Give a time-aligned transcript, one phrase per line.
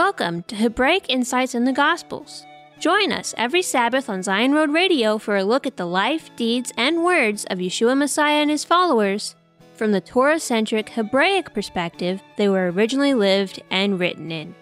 [0.00, 2.46] Welcome to Hebraic Insights in the Gospels.
[2.78, 6.72] Join us every Sabbath on Tsiyon Road Radio for a look at the life, deeds,
[6.78, 9.34] and words of Yeshua Messiah and his followers
[9.74, 14.54] from the Torah centric Hebraic perspective they were originally lived and written in.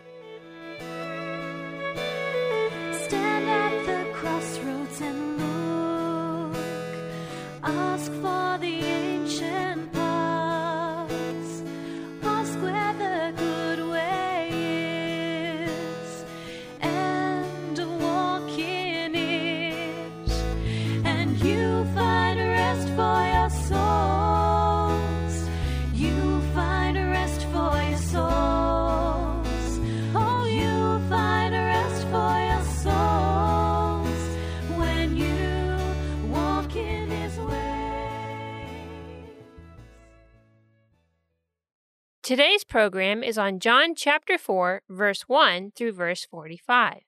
[42.29, 46.99] Today's program is on John chapter 4, verse 1 through verse 45.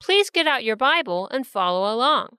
[0.00, 2.36] Please get out your Bible and follow along.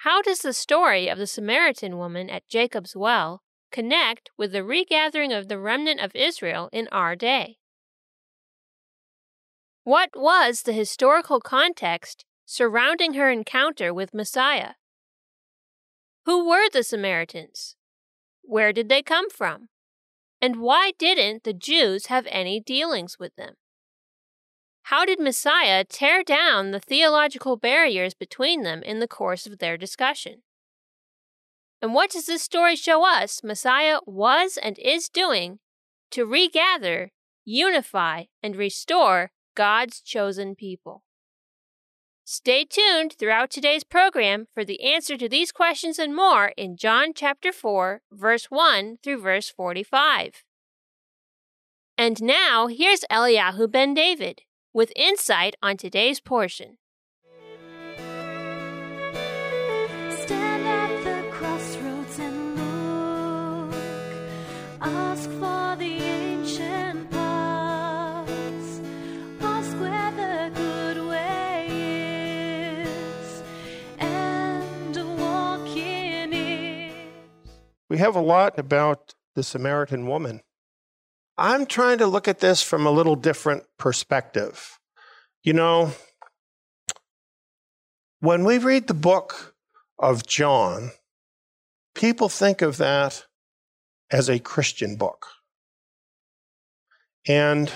[0.00, 5.32] How does the story of the Samaritan woman at Jacob's well connect with the regathering
[5.32, 7.56] of the remnant of Israel in our day?
[9.82, 14.72] What was the historical context surrounding her encounter with Messiah?
[16.26, 17.76] Who were the Samaritans?
[18.42, 19.70] Where did they come from?
[20.42, 23.54] And why didn't the Jews have any dealings with them?
[24.86, 29.76] How did Messiah tear down the theological barriers between them in the course of their
[29.76, 30.42] discussion?
[31.80, 35.60] And what does this story show us Messiah was and is doing
[36.10, 37.12] to regather,
[37.44, 41.04] unify, and restore God's chosen people?
[42.24, 47.12] Stay tuned throughout today's program for the answer to these questions and more in John
[47.14, 50.44] chapter 4, verse 1 through verse 45.
[51.98, 56.78] And now, here's Eliyahu ben David with insight on today's portion.
[77.92, 80.40] We have a lot about the Samaritan woman.
[81.36, 84.78] I'm trying to look at this from a little different perspective.
[85.42, 85.92] You know,
[88.20, 89.54] when we read the book
[89.98, 90.92] of John,
[91.94, 93.26] people think of that
[94.10, 95.26] as a Christian book.
[97.28, 97.70] And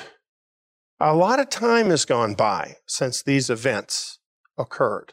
[0.98, 4.18] a lot of time has gone by since these events
[4.56, 5.12] occurred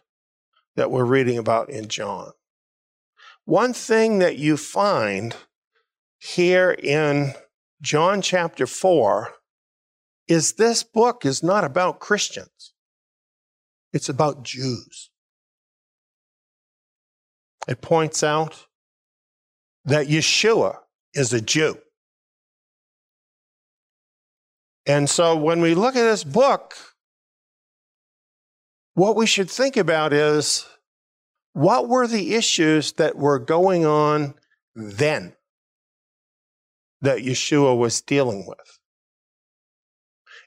[0.78, 2.32] that we're reading about in John.
[3.46, 5.36] One thing that you find
[6.18, 7.34] here in
[7.82, 9.34] John chapter 4
[10.28, 12.74] is this book is not about Christians.
[13.92, 15.10] It's about Jews.
[17.68, 18.66] It points out
[19.86, 20.78] that Yeshua
[21.14, 21.78] is a Jew.
[24.86, 26.76] And so when we look at this book,
[28.96, 30.66] what we should think about is
[31.54, 34.34] what were the issues that were going on
[34.76, 35.34] then
[37.02, 38.80] that Yeshua was dealing with?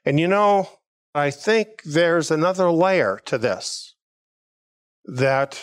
[0.05, 0.69] And you know,
[1.15, 3.95] I think there's another layer to this
[5.05, 5.59] that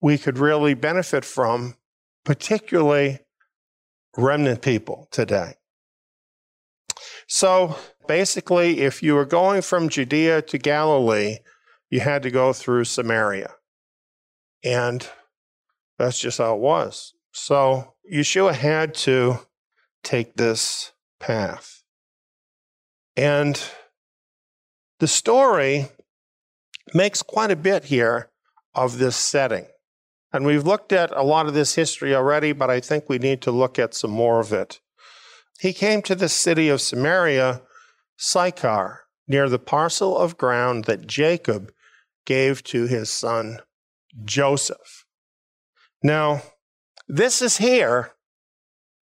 [0.00, 1.76] we could really benefit from,
[2.24, 3.20] particularly
[4.16, 5.54] remnant people today.
[7.28, 11.38] So basically, if you were going from Judea to Galilee,
[11.90, 13.54] you had to go through Samaria.
[14.66, 15.08] And
[15.96, 17.14] that's just how it was.
[17.30, 19.38] So Yeshua had to
[20.02, 21.84] take this path.
[23.16, 23.62] And
[24.98, 25.86] the story
[26.92, 28.28] makes quite a bit here
[28.74, 29.66] of this setting.
[30.32, 33.42] And we've looked at a lot of this history already, but I think we need
[33.42, 34.80] to look at some more of it.
[35.60, 37.62] He came to the city of Samaria,
[38.16, 41.70] Sychar, near the parcel of ground that Jacob
[42.26, 43.60] gave to his son
[44.24, 45.04] Joseph.
[46.02, 46.42] Now,
[47.08, 48.12] this is here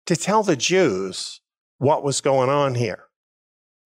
[0.05, 1.41] to tell the Jews
[1.77, 3.05] what was going on here.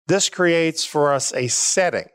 [0.07, 2.09] This creates for us a setting.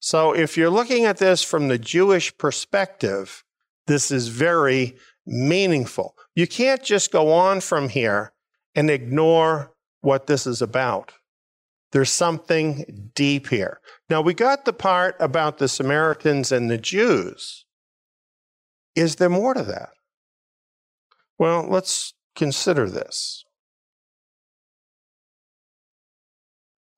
[0.00, 3.42] So, if you're looking at this from the Jewish perspective,
[3.86, 6.14] this is very meaningful.
[6.34, 8.32] You can't just go on from here
[8.74, 11.12] and ignore what this is about.
[11.92, 13.80] There's something deep here.
[14.10, 17.65] Now, we got the part about the Samaritans and the Jews.
[18.96, 19.90] Is there more to that?
[21.38, 23.44] Well, let's consider this.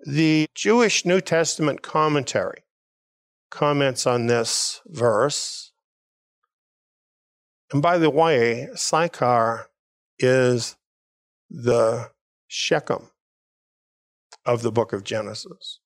[0.07, 2.63] The Jewish New Testament commentary
[3.51, 5.73] comments on this verse.
[7.73, 9.67] And by the way, Sychar
[10.21, 10.77] is
[11.51, 12.11] the
[12.47, 13.11] Shechem
[14.47, 15.81] of the book of Genesis.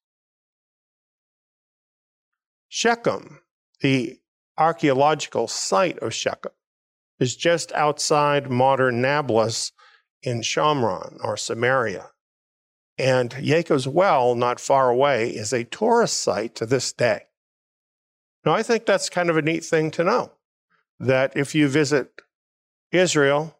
[2.68, 3.40] Shechem,
[3.80, 4.21] the
[4.62, 6.52] archaeological site of Shechem,
[7.18, 9.72] is just outside modern Nablus
[10.22, 12.10] in Shomron or Samaria.
[12.98, 17.22] And Jacob's Well, not far away, is a tourist site to this day.
[18.44, 20.32] Now, I think that's kind of a neat thing to know
[20.98, 22.22] that if you visit
[22.90, 23.58] Israel,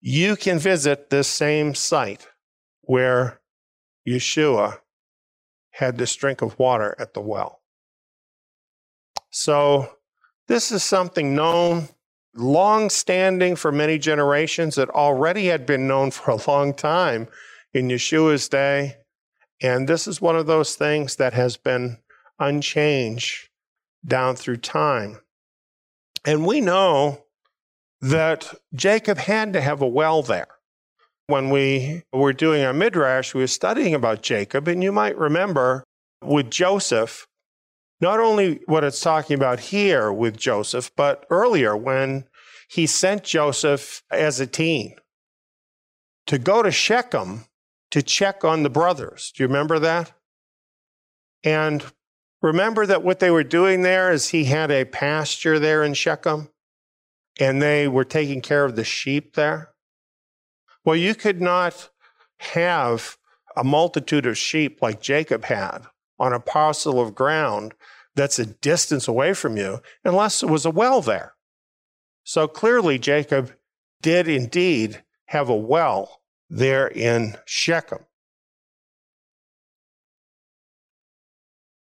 [0.00, 2.28] you can visit this same site
[2.82, 3.40] where
[4.06, 4.78] Yeshua
[5.72, 7.60] had this drink of water at the well.
[9.30, 9.95] So,
[10.48, 11.88] this is something known,
[12.34, 17.28] long standing for many generations, that already had been known for a long time
[17.72, 18.96] in Yeshua's day.
[19.60, 21.98] And this is one of those things that has been
[22.38, 23.48] unchanged
[24.04, 25.20] down through time.
[26.24, 27.24] And we know
[28.00, 30.48] that Jacob had to have a well there.
[31.28, 35.82] When we were doing our midrash, we were studying about Jacob, and you might remember
[36.22, 37.26] with Joseph,
[38.00, 42.24] not only what it's talking about here with Joseph, but earlier when
[42.68, 44.96] he sent Joseph as a teen
[46.26, 47.46] to go to Shechem
[47.90, 49.32] to check on the brothers.
[49.34, 50.12] Do you remember that?
[51.44, 51.84] And
[52.42, 56.48] remember that what they were doing there is he had a pasture there in Shechem
[57.38, 59.70] and they were taking care of the sheep there.
[60.84, 61.90] Well, you could not
[62.38, 63.16] have
[63.56, 65.86] a multitude of sheep like Jacob had
[66.18, 67.74] on a parcel of ground
[68.14, 71.34] that's a distance away from you unless there was a well there.
[72.24, 73.52] So clearly, Jacob
[74.02, 78.00] did indeed have a well there in Shechem.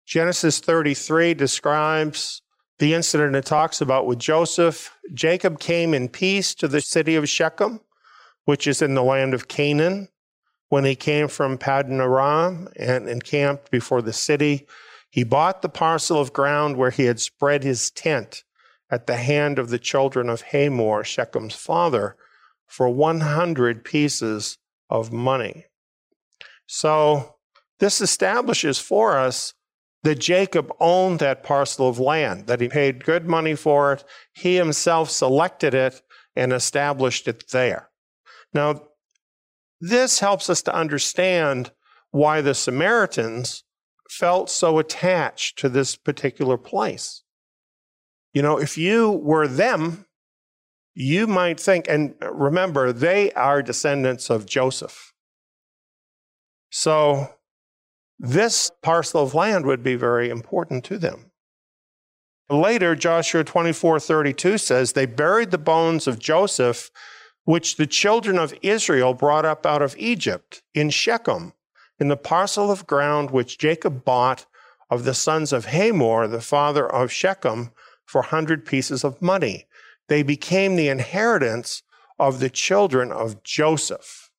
[0.07, 2.43] Genesis 33 describes
[2.79, 4.97] the incident it talks about with Joseph.
[5.13, 7.81] Jacob came in peace to the city of Shechem,
[8.45, 10.09] which is in the land of Canaan,
[10.69, 14.67] when he came from Paddan Aram and encamped before the city.
[15.11, 18.43] He bought the parcel of ground where he had spread his tent
[18.91, 22.17] at the hand of the children of Hamor, Shechem's father,
[22.67, 24.59] for 100 pieces
[24.91, 25.67] of money.
[26.67, 27.37] So
[27.79, 29.55] this establishes for us
[30.03, 34.05] that Jacob owned that parcel of land, that he paid good money for it.
[34.33, 36.03] He himself selected it
[36.37, 37.89] and established it there.
[38.53, 38.83] Now,
[39.89, 41.71] this helps us to understand
[42.11, 43.65] why the Samaritans
[44.09, 47.23] felt so attached to this particular place.
[48.33, 50.07] You know, if you were them,
[50.95, 55.13] you might think, and remember, they are descendants of Joseph.
[56.71, 57.35] So
[58.19, 61.31] this parcel of land would be very important to them.
[62.49, 66.91] Later, Joshua 24 32 says, They buried the bones of Joseph,
[67.45, 71.53] which the children of Israel brought up out of Egypt, in Shechem,
[71.99, 74.47] in the parcel of ground which Jacob bought
[74.91, 77.71] of the sons of Hamor, the father of Shechem,
[78.05, 79.67] for a 100 pieces of money
[80.09, 81.83] they became the inheritance
[82.19, 84.31] of the children of Joseph.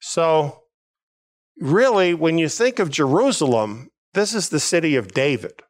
[0.00, 0.62] So,
[1.58, 5.62] really, when you think of Jerusalem, this is the city of David.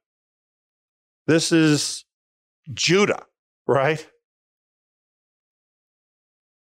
[1.27, 2.05] This is
[2.73, 3.25] Judah,
[3.67, 4.07] right?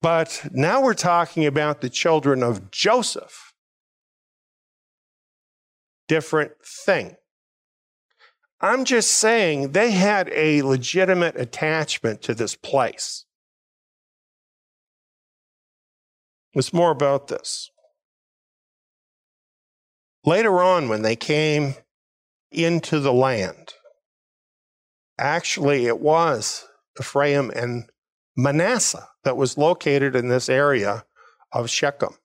[0.05, 3.55] But now we're talking about the children of Joseph.
[6.09, 7.17] Different thing.
[8.61, 13.25] I'm just saying they had a legitimate attachment to this place.
[16.53, 17.71] It's more about this.
[20.27, 21.77] Later on, when they came
[22.51, 23.73] into the land,
[25.19, 26.67] actually, it was
[27.01, 27.85] Ephraim and
[28.37, 31.05] Manasseh that was located in this area
[31.53, 32.17] of Shechem.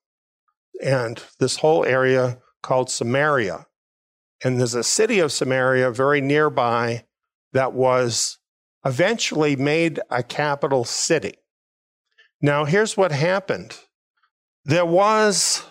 [0.83, 3.67] And this whole area called Samaria
[4.43, 7.05] and there's a city of Samaria very nearby
[7.53, 8.37] that was
[8.85, 11.35] eventually made a capital city.
[12.41, 13.77] Now, here's what happened
[14.65, 15.63] there was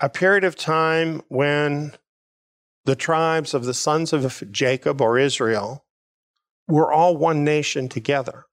[0.00, 1.94] a period of time when
[2.84, 5.84] the tribes of the sons of Jacob or Israel
[6.68, 8.46] were all one nation together.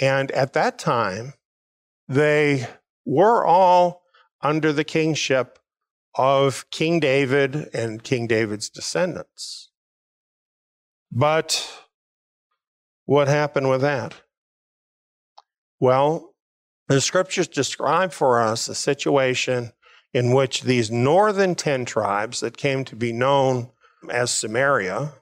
[0.00, 1.34] And at that time,
[2.08, 2.66] they
[3.04, 4.02] were all
[4.40, 5.58] under the kingship
[6.14, 9.70] of King David and King David's descendants.
[11.10, 11.70] But
[13.04, 14.14] what happened with that?
[15.80, 16.34] Well,
[16.88, 19.72] the scriptures describe for us a situation
[20.12, 23.70] in which these northern 10 tribes that came to be known
[24.10, 25.12] as Samaria,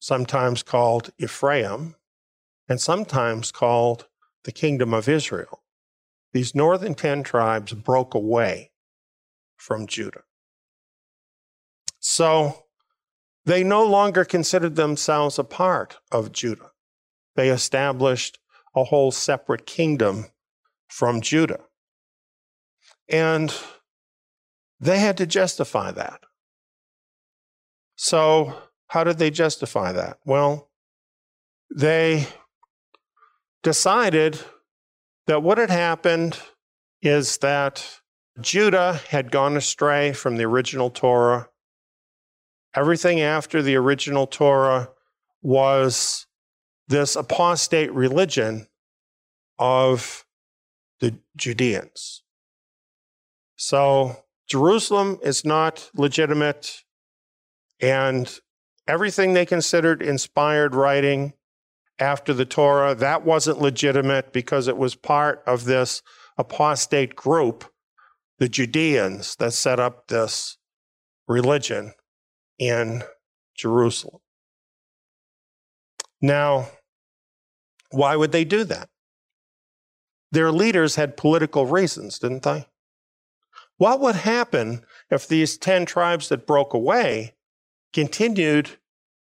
[0.00, 1.94] sometimes called Ephraim,
[2.68, 4.06] and sometimes called
[4.44, 5.62] the Kingdom of Israel,
[6.32, 8.72] these northern 10 tribes broke away
[9.56, 10.22] from Judah.
[12.00, 12.64] So
[13.44, 16.72] they no longer considered themselves a part of Judah.
[17.36, 18.38] They established
[18.74, 20.26] a whole separate kingdom
[20.88, 21.60] from Judah.
[23.08, 23.54] And
[24.80, 26.20] they had to justify that.
[27.96, 28.54] So,
[28.88, 30.18] how did they justify that?
[30.24, 30.70] Well,
[31.74, 32.28] they
[33.64, 34.38] decided
[35.26, 36.38] that what had happened
[37.02, 38.00] is that
[38.40, 41.48] Judah had gone astray from the original Torah.
[42.76, 44.90] Everything after the original Torah
[45.42, 46.26] was
[46.88, 48.68] this apostate religion
[49.58, 50.24] of
[51.00, 52.22] the Judeans.
[53.56, 56.82] So Jerusalem is not legitimate,
[57.80, 58.38] and
[58.86, 61.32] everything they considered inspired writing
[61.98, 66.02] after the Torah, that wasn't legitimate because it was part of this
[66.36, 67.64] apostate group,
[68.38, 70.58] the Judeans, that set up this
[71.28, 71.92] religion
[72.58, 73.02] in
[73.56, 74.20] Jerusalem.
[76.20, 76.68] Now,
[77.90, 78.88] why would they do that?
[80.32, 82.66] Their leaders had political reasons, didn't they?
[83.76, 87.34] What would happen if these 10 tribes that broke away
[87.92, 88.70] continued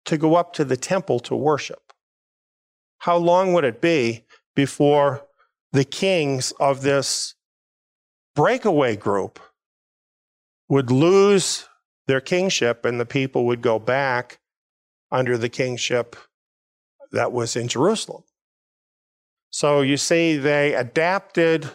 [0.05, 1.88] to go up to the temple to worship?
[2.99, 4.25] How long would it be
[4.55, 5.27] before
[5.73, 7.35] the kings of this
[8.35, 9.41] breakaway group
[10.69, 11.69] would lose
[12.07, 14.39] their kingship and the people would go back
[15.11, 16.17] under the kingship
[17.13, 18.25] that was in Jerusalem?
[19.51, 21.71] So you see, they adapted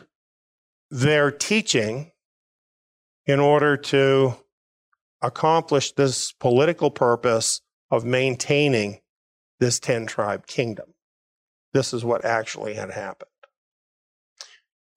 [0.91, 2.11] their teaching
[3.25, 4.35] in order to
[5.21, 8.99] accomplish this political purpose of maintaining
[9.59, 10.92] this 10 tribe kingdom.
[11.73, 13.29] This is what actually had happened.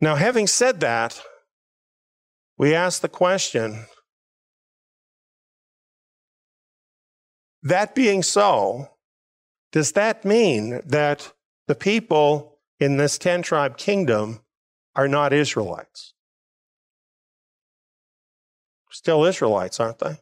[0.00, 1.20] Now, having said that,
[2.58, 3.86] we ask the question
[7.62, 8.90] that being so,
[9.72, 11.32] does that mean that
[11.66, 14.40] the people in this 10 tribe kingdom
[14.94, 16.12] are not Israelites?
[18.90, 20.18] Still Israelites, aren't they?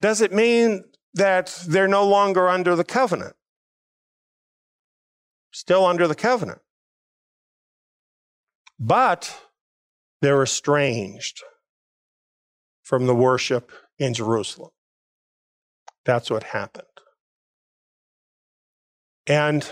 [0.00, 0.84] Does it mean
[1.14, 3.34] that they're no longer under the covenant?
[5.56, 6.60] Still under the covenant.
[8.78, 9.34] But
[10.20, 11.42] they're estranged
[12.82, 14.72] from the worship in Jerusalem.
[16.04, 16.84] That's what happened.
[19.26, 19.66] And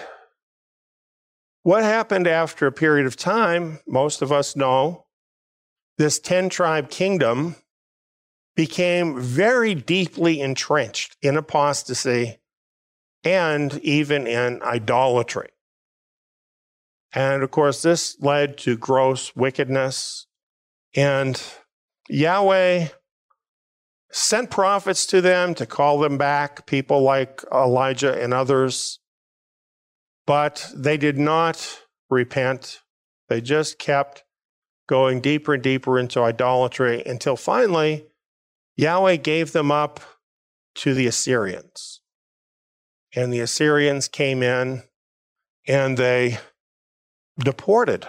[1.65, 5.05] what happened after a period of time, most of us know,
[5.99, 7.57] this 10 tribe kingdom
[8.57, 12.39] became very deeply entrenched in apostasy
[13.23, 15.51] and even in idolatry.
[17.15, 20.27] And of course, this led to gross wickedness.
[20.97, 21.41] And
[22.09, 22.89] Yahweh
[24.11, 28.99] sent prophets to them to call them back, people like Elijah and others.
[30.27, 32.81] But they did not repent.
[33.29, 34.25] They just kept
[34.89, 38.07] going deeper and deeper into idolatry until finally
[38.77, 40.01] Yahweh gave them up
[40.77, 42.01] to the Assyrians.
[43.15, 44.83] And the Assyrians came in
[45.67, 46.39] and they
[47.39, 48.07] deported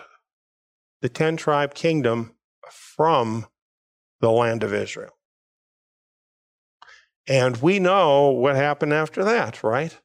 [1.02, 2.36] the 10 tribe kingdom
[2.70, 3.48] from
[4.22, 5.18] the land of Israel.
[7.28, 9.98] And we know what happened after that, right?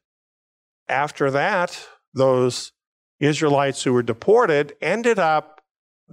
[0.89, 2.71] After that, those
[3.19, 5.61] Israelites who were deported ended up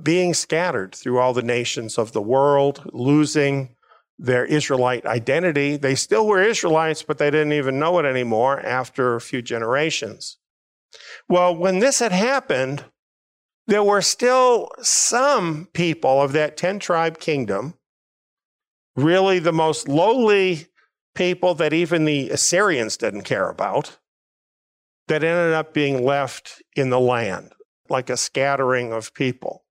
[0.00, 3.74] being scattered through all the nations of the world, losing
[4.18, 5.76] their Israelite identity.
[5.76, 10.36] They still were Israelites, but they didn't even know it anymore after a few generations.
[11.28, 12.84] Well, when this had happened,
[13.68, 17.74] there were still some people of that 10 tribe kingdom,
[18.96, 20.66] really the most lowly
[21.14, 23.98] people that even the Assyrians didn't care about,
[25.06, 27.52] that ended up being left in the land,
[27.90, 29.64] like a scattering of people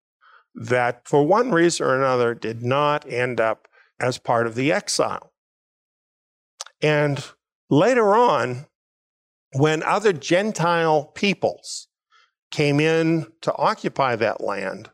[0.54, 3.66] that, for one reason or another, did not end up
[3.98, 5.32] as part of the exile.
[6.80, 7.24] And
[7.68, 8.66] later on,
[9.54, 11.87] when other Gentile peoples
[12.50, 14.90] came in to occupy that land,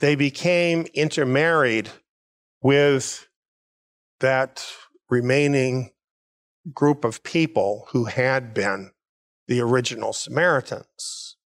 [0.00, 1.90] they became intermarried
[2.62, 3.28] with
[4.20, 4.64] that
[5.08, 5.90] remaining
[6.72, 8.90] group of people who had been
[9.46, 11.36] the original Samaritans.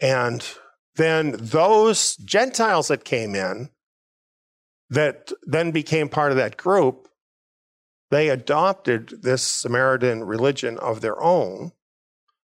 [0.00, 0.44] And
[0.96, 3.70] then those Gentiles that came in,
[4.90, 7.08] that then became part of that group,
[8.10, 11.72] they adopted this Samaritan religion of their own.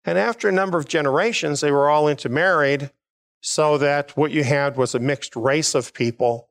[0.08, 2.92] And after a number of generations, they were all intermarried,
[3.42, 6.50] so that what you had was a mixed race of people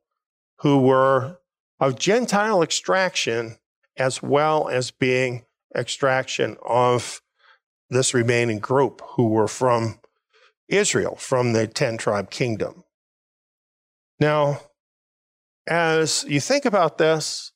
[0.59, 1.39] who were
[1.79, 3.57] of Gentile extraction
[3.97, 5.45] as well as being
[5.75, 7.21] extraction of
[7.89, 9.99] this remaining group who were from
[10.67, 12.83] Israel, from the 10 tribe kingdom.
[14.19, 14.61] Now,
[15.67, 17.53] as you think about this,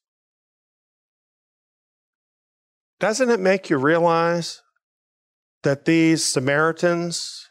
[2.99, 4.63] doesn't it make you realize
[5.63, 7.49] that these Samaritans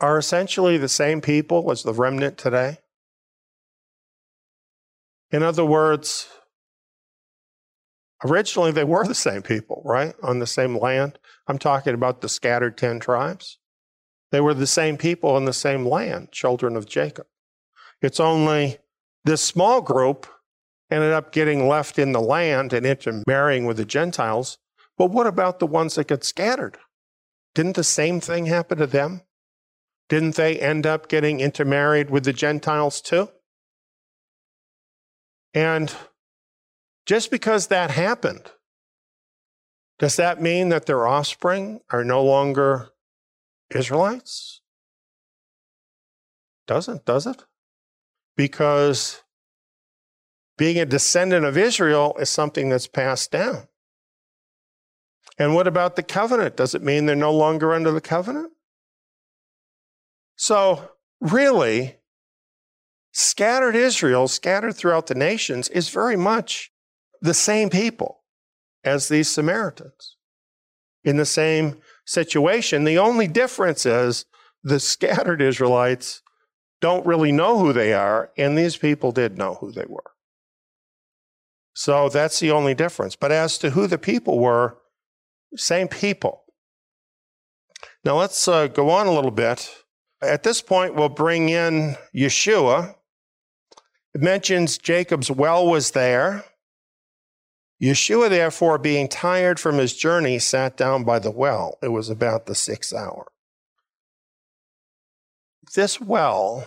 [0.00, 2.78] are essentially the same people as the remnant today?
[5.30, 6.28] In other words,
[8.24, 10.14] originally they were the same people, right?
[10.22, 11.18] On the same land.
[11.46, 13.58] I'm talking about the scattered 10 tribes.
[14.32, 17.26] They were the same people in the same land, children of Jacob.
[18.02, 18.78] It's only
[19.24, 20.26] this small group
[20.90, 24.58] ended up getting left in the land and intermarrying with the Gentiles.
[25.00, 26.76] But what about the ones that get scattered?
[27.54, 29.22] Didn't the same thing happen to them?
[30.10, 33.30] Didn't they end up getting intermarried with the Gentiles too?
[35.54, 35.90] And
[37.06, 38.50] just because that happened,
[39.98, 42.90] does that mean that their offspring are no longer
[43.74, 44.60] Israelites?
[46.66, 47.42] Doesn't, does it?
[48.36, 49.22] Because
[50.58, 53.66] being a descendant of Israel is something that's passed down.
[55.40, 56.56] And what about the covenant?
[56.56, 58.52] Does it mean they're no longer under the covenant?
[60.36, 61.96] So, really,
[63.12, 66.70] scattered Israel, scattered throughout the nations, is very much
[67.22, 68.20] the same people
[68.84, 70.18] as these Samaritans
[71.04, 72.84] in the same situation.
[72.84, 74.26] The only difference is
[74.62, 76.20] the scattered Israelites
[76.82, 80.12] don't really know who they are, and these people did know who they were.
[81.72, 83.16] So that's the only difference.
[83.16, 84.76] But as to who the people were,
[85.56, 86.44] same people.
[88.04, 89.70] Now let's uh, go on a little bit.
[90.22, 92.94] At this point, we'll bring in Yeshua.
[94.14, 96.44] It mentions Jacob's well was there.
[97.82, 101.78] Yeshua, therefore, being tired from his journey, sat down by the well.
[101.82, 103.26] It was about the sixth hour.
[105.74, 106.66] This well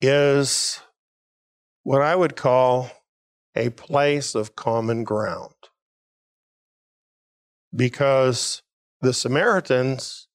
[0.00, 0.80] is
[1.84, 2.90] what I would call
[3.54, 5.54] a place of common ground.
[7.76, 8.62] Because
[9.02, 10.28] the Samaritans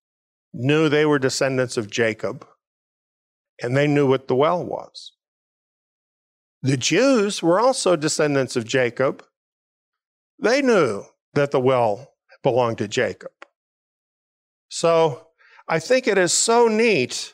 [0.54, 2.46] knew they were descendants of Jacob,
[3.62, 5.14] and they knew what the well was.
[6.62, 9.24] The Jews were also descendants of Jacob.
[10.40, 13.32] They knew that the well belonged to Jacob.
[14.70, 15.28] So
[15.68, 17.34] I think it is so neat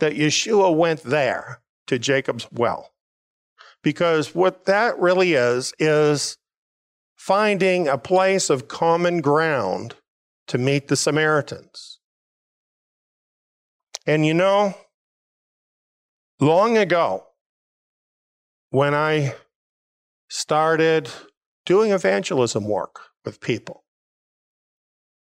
[0.00, 2.90] that Yeshua went there to Jacob's well.
[3.82, 6.38] Because what that really is, is
[7.24, 9.94] finding a place of common ground
[10.48, 12.00] to meet the Samaritans.
[14.04, 14.74] And you know,
[16.40, 17.24] long ago,
[18.70, 19.36] when I
[20.28, 21.10] started
[21.64, 23.84] doing evangelism work with people,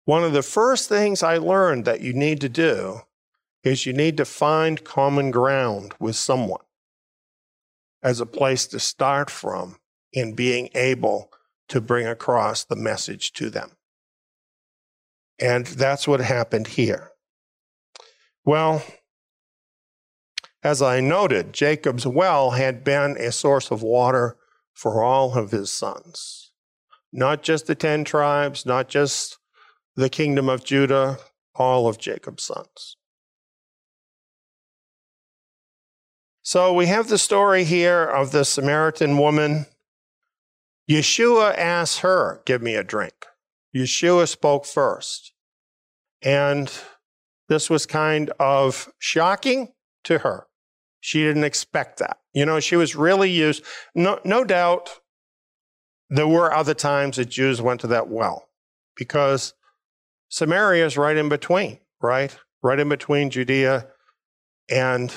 [0.06, 3.02] one of the first things I learned that you need to do
[3.64, 6.66] is you need to find common ground with someone
[8.02, 9.78] as a place to start from
[10.12, 11.30] in being able
[11.70, 13.72] to bring across the message to them.
[15.40, 17.12] And that's what happened here.
[18.46, 18.84] Well,
[20.64, 24.38] as I noted, Jacob's well had been a source of water
[24.74, 26.52] for all of his sons.
[27.12, 29.38] Not just the 10 tribes, not just
[29.96, 31.20] the kingdom of Judah,
[31.56, 32.98] all of Jacob's sons.
[36.42, 39.66] So we have the story here of the Samaritan woman.
[40.90, 43.26] Yeshua asked her, Give me a drink.
[43.76, 45.34] Yeshua spoke first.
[46.22, 46.72] And
[47.50, 49.74] this was kind of shocking
[50.06, 50.48] to her.
[51.00, 52.18] She didn't expect that.
[52.34, 53.64] You know, she was really used.
[53.94, 55.00] No, no doubt
[56.10, 58.50] there were other times that Jews went to that well
[58.96, 59.54] because
[60.30, 62.36] Samaria is right in between, right?
[62.64, 63.88] Right in between Judea
[64.70, 65.14] and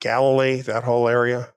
[0.00, 1.52] Galilee, that whole area.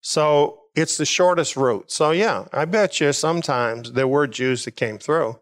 [0.00, 1.90] So it's the shortest route.
[1.90, 5.40] So, yeah, I bet you sometimes there were Jews that came through,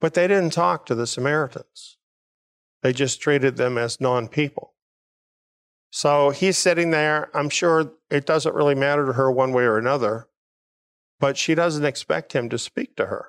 [0.00, 1.96] but they didn't talk to the Samaritans.
[2.82, 4.74] They just treated them as non people.
[5.90, 7.30] So he's sitting there.
[7.36, 10.28] I'm sure it doesn't really matter to her one way or another,
[11.18, 13.26] but she doesn't expect him to speak to her.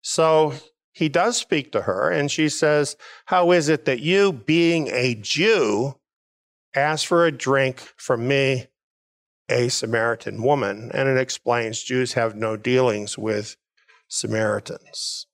[0.00, 0.54] So
[0.92, 5.16] he does speak to her, and she says, How is it that you, being a
[5.16, 5.94] Jew,
[6.74, 8.66] ask for a drink from me,
[9.48, 10.90] a Samaritan woman?
[10.94, 13.56] And it explains Jews have no dealings with
[14.08, 15.26] Samaritans.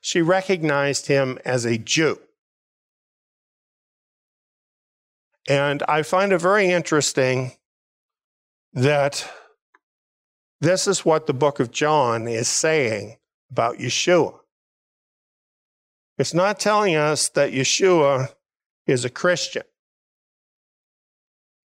[0.00, 2.18] She recognized him as a Jew.
[5.48, 7.52] And I find it very interesting
[8.74, 9.28] that
[10.60, 13.16] this is what the book of John is saying
[13.50, 14.38] about Yeshua.
[16.18, 18.34] It's not telling us that Yeshua
[18.86, 19.62] is a Christian.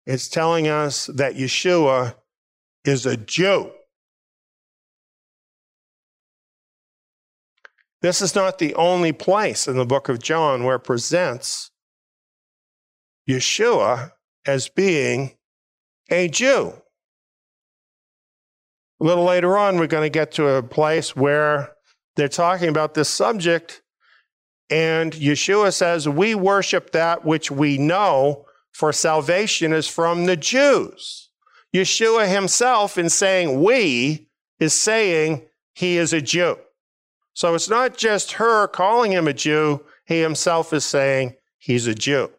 [0.05, 2.15] It's telling us that Yeshua
[2.85, 3.71] is a Jew.
[8.01, 11.69] This is not the only place in the book of John where it presents
[13.29, 14.11] Yeshua
[14.45, 15.37] as being
[16.09, 16.73] a Jew.
[18.99, 21.71] A little later on, we're going to get to a place where
[22.15, 23.81] they're talking about this subject,
[24.69, 28.45] and Yeshua says, We worship that which we know,
[28.81, 31.29] for salvation is from the Jews.
[31.71, 34.27] Yeshua himself, in saying we,
[34.59, 36.57] is saying he is a Jew.
[37.35, 41.93] So it's not just her calling him a Jew, he himself is saying he's a
[41.93, 42.31] Jew.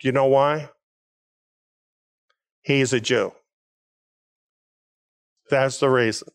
[0.00, 0.70] Do you know why?
[2.62, 3.34] He's a Jew.
[5.50, 6.28] That's the reason.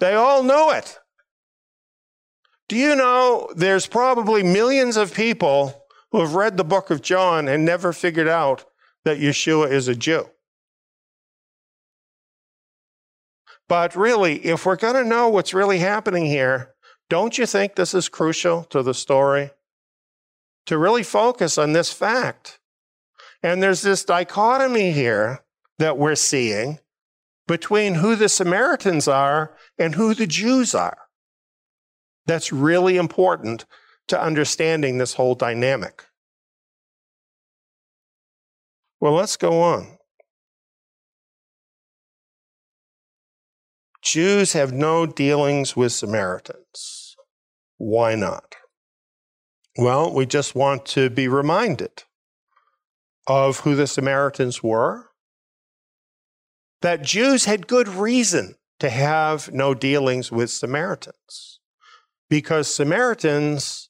[0.00, 0.98] They all knew it.
[2.68, 7.48] Do you know there's probably millions of people who have read the book of John
[7.48, 8.64] and never figured out
[9.04, 10.28] that Yeshua is a Jew?
[13.68, 16.74] But really, if we're going to know what's really happening here,
[17.08, 19.50] don't you think this is crucial to the story?
[20.66, 22.60] To really focus on this fact.
[23.42, 25.44] And there's this dichotomy here
[25.78, 26.78] that we're seeing
[27.46, 30.98] between who the Samaritans are and who the Jews are.
[32.26, 33.66] That's really important
[34.08, 36.04] to understanding this whole dynamic.
[39.00, 39.98] Well, let's go on.
[44.02, 47.16] Jews have no dealings with Samaritans.
[47.76, 48.54] Why not?
[49.76, 52.04] Well, we just want to be reminded
[53.26, 55.10] of who the Samaritans were,
[56.82, 61.60] that Jews had good reason to have no dealings with Samaritans.
[62.30, 63.85] Because Samaritans,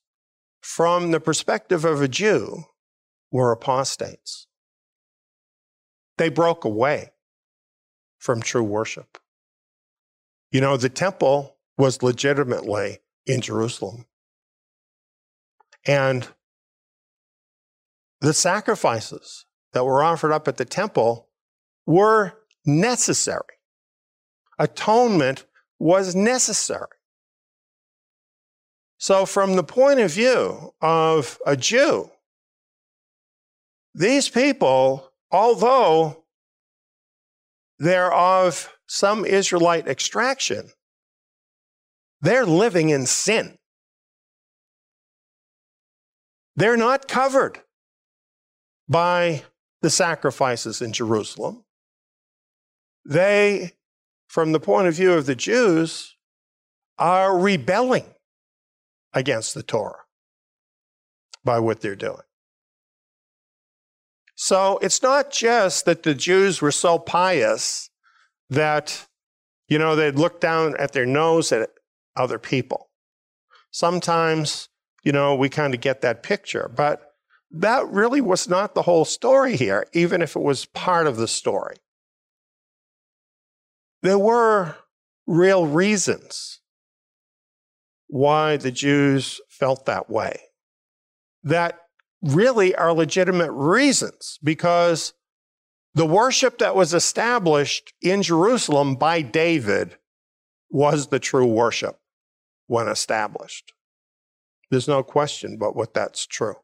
[0.67, 2.65] from the perspective of a Jew,
[3.31, 4.49] were apostates.
[6.19, 7.13] They broke away
[8.19, 9.19] from true worship.
[10.51, 14.07] You know, the temple was legitimately in Jerusalem.
[15.87, 16.27] And
[18.21, 21.29] the sacrifices that were offered up at the temple
[21.87, 23.61] were necessary.
[24.59, 25.47] Atonement
[25.79, 26.96] was necessary.
[28.99, 32.11] So, from the point of view of a Jew,
[33.95, 36.25] these people, although
[37.79, 40.71] they're of some Israelite extraction,
[42.21, 43.59] they're living in sin.
[46.57, 47.61] They're not covered
[48.89, 49.45] by
[49.83, 51.65] the sacrifices in Jerusalem.
[53.05, 53.73] They,
[54.27, 56.17] from the point of view of the Jews,
[56.99, 58.07] are rebelling
[59.17, 60.05] against the Torah
[61.43, 62.21] by what they're doing.
[64.37, 67.89] So it's not just that the Jews were so pious
[68.51, 69.07] that,
[69.69, 71.71] you know, they'd look down at their nose at
[72.15, 72.91] other people.
[73.71, 74.69] Sometimes,
[75.03, 77.15] you know, we kind of get that picture, but
[77.51, 81.29] that really was not the whole story here, even if it was part of the
[81.29, 81.77] story.
[84.03, 84.77] There were
[85.27, 86.61] real reasons
[88.09, 90.40] why the Jews felt that way
[91.42, 91.79] that
[92.23, 95.14] really are legitimate reasons because
[95.95, 99.97] the worship that was established in Jerusalem by David
[100.71, 101.99] was the true worship
[102.66, 103.73] when established.
[104.71, 106.57] There's no question but what that's true.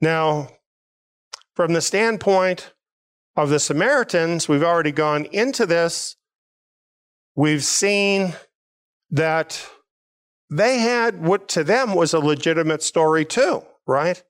[0.00, 0.50] Now,
[1.54, 2.72] from the standpoint
[3.36, 6.16] of the Samaritans, we've already gone into this.
[7.34, 8.34] We've seen
[9.10, 9.66] that
[10.50, 14.22] they had what to them was a legitimate story, too, right?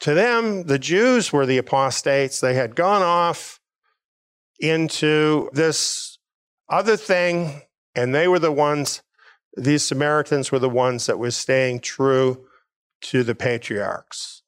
[0.00, 2.40] To them, the Jews were the apostates.
[2.40, 3.60] They had gone off
[4.60, 6.18] into this
[6.68, 7.62] other thing,
[7.94, 9.02] and they were the ones,
[9.56, 12.46] these Samaritans were the ones that were staying true
[13.02, 14.42] to the patriarchs.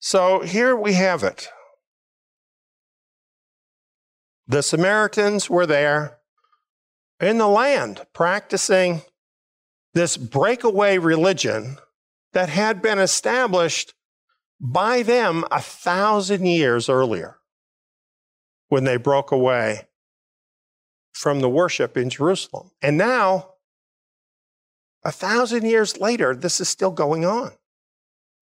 [0.00, 1.48] So here we have it.
[4.46, 6.18] The Samaritans were there
[7.20, 9.02] in the land practicing
[9.94, 11.78] this breakaway religion
[12.32, 13.94] that had been established
[14.60, 17.36] by them a thousand years earlier
[18.68, 19.88] when they broke away
[21.12, 22.70] from the worship in Jerusalem.
[22.82, 23.50] And now,
[25.04, 27.52] a thousand years later, this is still going on.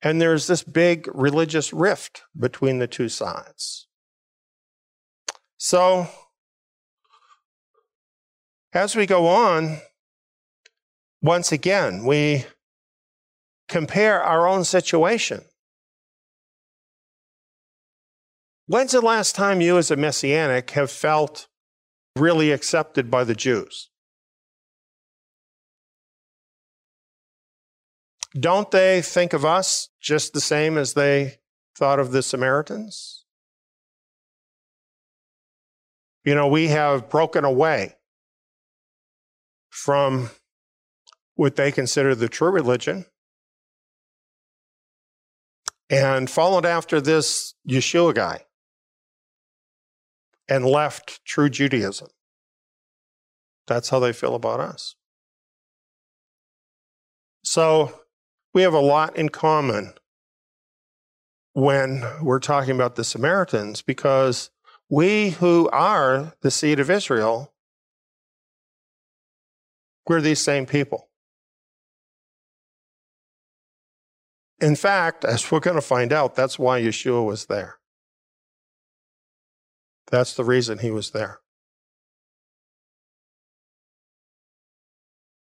[0.00, 3.86] And there's this big religious rift between the two sides.
[5.64, 6.08] So,
[8.72, 9.78] as we go on,
[11.22, 12.46] once again, we
[13.68, 15.44] compare our own situation.
[18.66, 21.46] When's the last time you, as a Messianic, have felt
[22.18, 23.88] really accepted by the Jews?
[28.34, 31.38] Don't they think of us just the same as they
[31.78, 33.21] thought of the Samaritans?
[36.24, 37.96] You know, we have broken away
[39.70, 40.30] from
[41.34, 43.06] what they consider the true religion
[45.90, 48.44] and followed after this Yeshua guy
[50.48, 52.08] and left true Judaism.
[53.66, 54.94] That's how they feel about us.
[57.44, 58.00] So
[58.54, 59.94] we have a lot in common
[61.54, 64.50] when we're talking about the Samaritans because
[64.92, 67.54] we who are the seed of Israel,
[70.06, 71.08] we're these same people.
[74.60, 77.78] In fact, as we're going to find out, that's why Yeshua was there.
[80.10, 81.40] That's the reason he was there.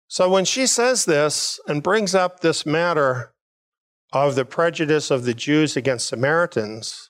[0.07, 3.33] So when she says this and brings up this matter
[4.13, 7.08] of the prejudice of the Jews against Samaritans,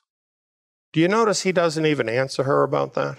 [0.92, 3.18] do you notice he doesn't even answer her about that?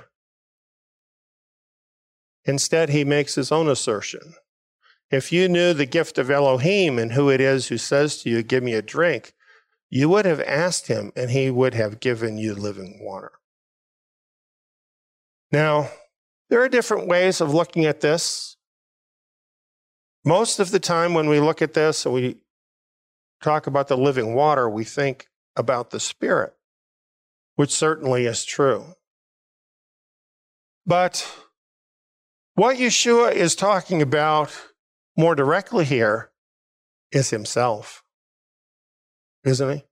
[2.45, 4.33] Instead, he makes his own assertion.
[5.11, 8.43] If you knew the gift of Elohim and who it is who says to you,
[8.43, 9.33] Give me a drink,
[9.89, 13.33] you would have asked him and he would have given you living water.
[15.51, 15.89] Now,
[16.49, 18.55] there are different ways of looking at this.
[20.23, 22.37] Most of the time, when we look at this and we
[23.43, 26.53] talk about the living water, we think about the Spirit,
[27.61, 28.95] which certainly is true.
[30.83, 31.31] But
[32.55, 34.51] what Yeshua is talking about
[35.15, 36.31] more directly here
[37.11, 38.03] is himself,
[39.43, 39.83] isn't he?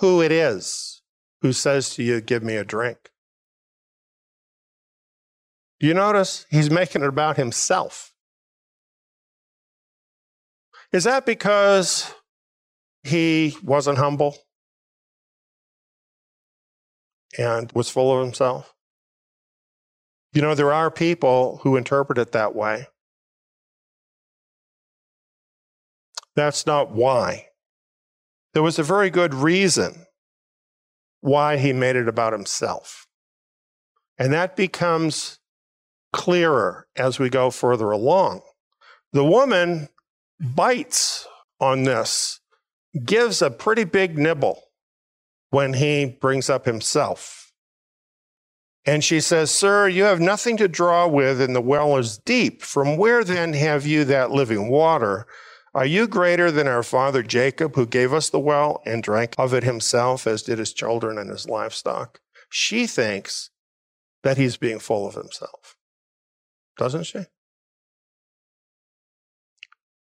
[0.00, 1.00] Who it is
[1.40, 2.98] who says to you, Give me a drink.
[5.80, 8.12] Do you notice he's making it about himself?
[10.92, 12.12] Is that because
[13.02, 14.36] he wasn't humble
[17.38, 18.74] and was full of himself?
[20.32, 22.86] You know, there are people who interpret it that way.
[26.34, 27.46] That's not why.
[28.52, 30.06] There was a very good reason
[31.20, 33.06] why he made it about himself.
[34.18, 35.38] And that becomes
[36.12, 38.42] clearer as we go further along.
[39.12, 39.88] The woman
[40.40, 41.26] bites
[41.60, 42.40] on this,
[43.04, 44.62] gives a pretty big nibble
[45.50, 47.52] when he brings up himself.
[48.84, 52.62] And she says, Sir, you have nothing to draw with, and the well is deep.
[52.62, 55.26] From where then have you that living water?
[55.74, 59.52] Are you greater than our father Jacob, who gave us the well and drank of
[59.52, 62.20] it himself, as did his children and his livestock?
[62.48, 63.50] She thinks
[64.22, 65.76] that he's being full of himself,
[66.78, 67.24] doesn't she?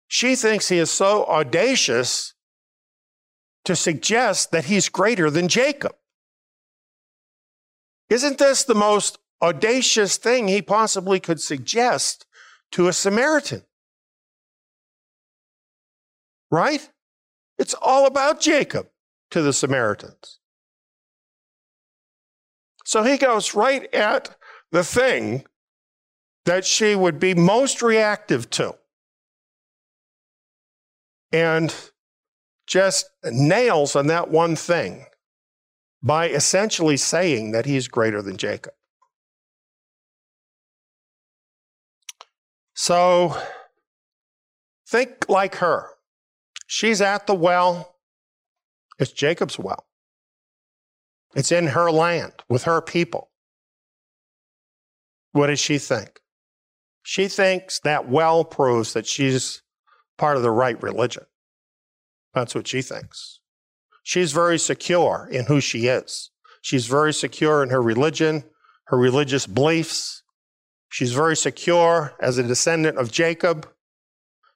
[0.07, 2.33] She thinks he is so audacious
[3.69, 5.95] to suggest that he's greater than Jacob.
[8.09, 12.25] Isn't this the most audacious thing he possibly could suggest
[12.71, 13.61] to a Samaritan?
[16.49, 16.89] Right?
[17.59, 18.87] It's all about Jacob
[19.29, 20.39] to the Samaritans.
[22.85, 24.35] So he goes right at
[24.71, 25.45] the thing
[26.45, 28.73] that she would be most reactive to
[31.31, 31.91] and
[32.69, 35.05] just nails on that one thing
[36.03, 38.73] by essentially saying that he's greater than Jacob.
[42.75, 43.35] So
[44.87, 45.87] think like her.
[46.67, 47.95] She's at the well.
[48.99, 49.85] It's Jacob's well.
[51.35, 53.31] It's in her land with her people.
[55.31, 56.19] What does she think?
[57.01, 59.63] She thinks that well proves that she's
[60.17, 61.25] part of the right religion.
[62.33, 63.39] That's what she thinks.
[64.03, 66.31] She's very secure in who she is.
[66.61, 68.43] She's very secure in her religion,
[68.85, 70.23] her religious beliefs.
[70.89, 73.69] She's very secure as a descendant of Jacob.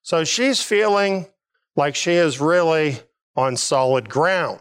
[0.02, 1.28] So she's feeling
[1.76, 3.00] like she is really
[3.36, 4.60] on solid ground.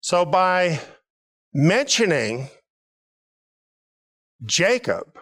[0.00, 0.80] So by
[1.52, 2.48] mentioning
[4.44, 5.18] Jacob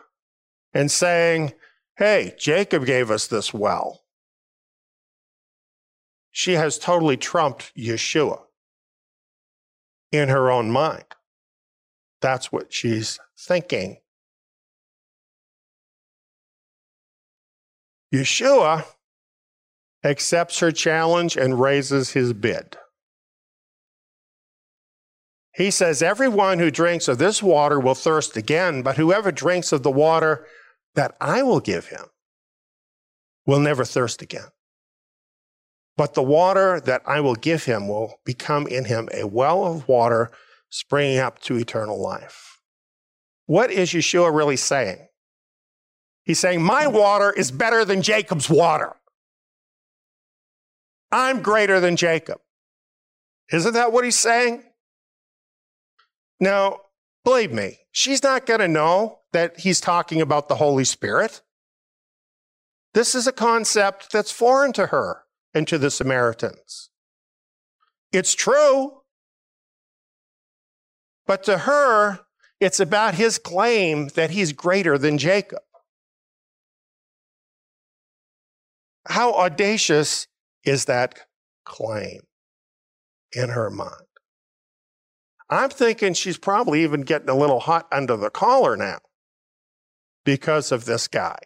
[0.72, 1.54] and saying,
[1.96, 4.02] Hey, Jacob gave us this well,
[6.38, 8.38] she has totally trumped Yeshua
[10.12, 11.02] in her own mind.
[12.20, 13.96] That's what she's thinking.
[18.14, 18.84] Yeshua
[20.04, 22.76] accepts her challenge and raises his bid.
[25.56, 29.82] He says, Everyone who drinks of this water will thirst again, but whoever drinks of
[29.82, 30.46] the water
[30.94, 32.04] that I will give him
[33.44, 34.46] will never thirst again.
[35.98, 39.88] But the water that I will give him will become in him a well of
[39.88, 40.30] water
[40.70, 42.60] springing up to eternal life.
[43.46, 45.08] What is Yeshua really saying?
[46.22, 48.94] He's saying, My water is better than Jacob's water.
[51.10, 52.38] I'm greater than Jacob.
[53.50, 54.62] Isn't that what he's saying?
[56.38, 56.78] Now,
[57.24, 61.42] believe me, she's not going to know that he's talking about the Holy Spirit.
[62.94, 66.90] This is a concept that's foreign to her and to the Samaritans.
[68.12, 69.02] It's true,
[71.26, 72.20] but to her,
[72.60, 75.60] it's about his claim that he's greater than Jacob.
[79.06, 80.26] How audacious
[80.64, 81.20] is that
[81.64, 82.20] claim
[83.32, 84.08] in her mind?
[85.50, 88.98] I'm thinking she's probably even getting a little hot under the collar now
[90.24, 91.38] because of this guy.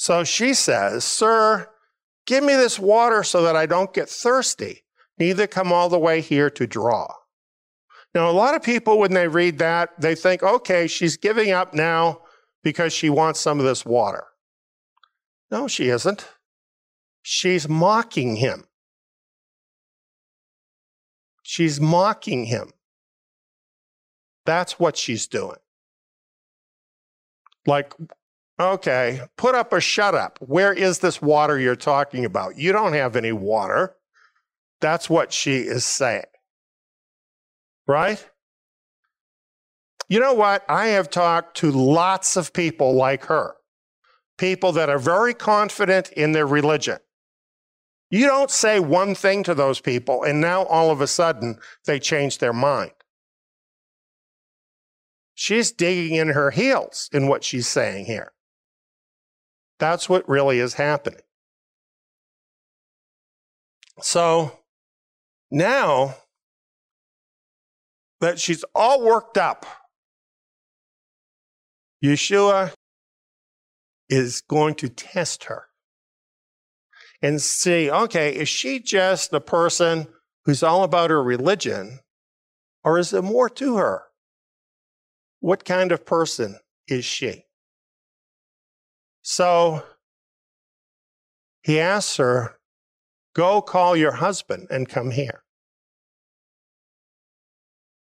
[0.00, 1.68] So she says, Sir,
[2.24, 4.82] give me this water so that I don't get thirsty,
[5.18, 7.06] neither come all the way here to draw.
[8.14, 11.74] Now, a lot of people, when they read that, they think, okay, she's giving up
[11.74, 12.22] now
[12.64, 14.24] because she wants some of this water.
[15.50, 16.26] No, she isn't.
[17.20, 18.64] She's mocking him.
[21.42, 22.70] She's mocking him.
[24.46, 25.58] That's what she's doing.
[27.66, 27.92] Like,
[28.60, 30.38] okay, put up or shut up.
[30.40, 32.58] Where is this water you're talking about?
[32.58, 33.94] You don't have any water.
[34.80, 36.24] That's what she is saying.
[37.86, 38.24] Right?
[40.08, 40.64] You know what?
[40.68, 43.54] I have talked to lots of people like her,
[44.38, 46.98] people that are very confident in their religion.
[48.10, 52.00] You don't say one thing to those people, and now all of a sudden they
[52.00, 52.90] change their mind.
[55.34, 58.32] She's digging in her heels in what she's saying here.
[59.80, 61.22] That's what really is happening.
[64.02, 64.58] So
[65.50, 66.16] now
[68.20, 69.66] that she's all worked up,
[72.04, 72.72] Yeshua
[74.08, 75.64] is going to test her
[77.22, 80.08] and see, okay, is she just a person
[80.44, 82.00] who's all about her religion,
[82.84, 84.04] or is there more to her?
[85.40, 87.44] What kind of person is she?
[89.22, 89.82] So
[91.62, 92.56] he asks her,
[93.34, 95.44] Go call your husband and come here.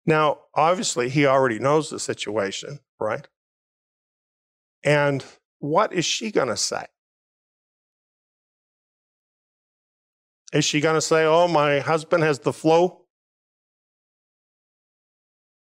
[0.04, 3.26] Now, obviously, he already knows the situation, right?
[4.82, 5.24] And
[5.60, 6.86] what is she going to say?
[10.52, 12.98] Is she going to say, Oh, my husband has the flu?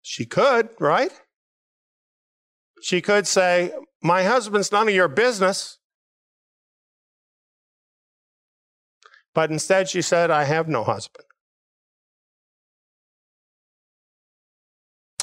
[0.03, 1.11] She could, right?
[2.83, 5.79] She could say, My husband's none of your business.
[9.35, 11.27] But instead, she said, I have no husband.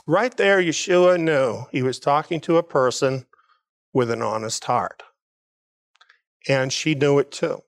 [0.05, 3.25] Right there, Yeshua knew he was talking to a person
[3.93, 5.01] with an honest heart.
[6.47, 7.61] And she knew it too.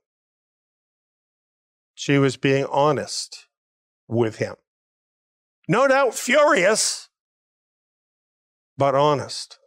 [1.93, 3.47] She was being honest
[4.07, 4.55] with him.
[5.67, 7.09] No doubt furious,
[8.77, 9.57] but honest.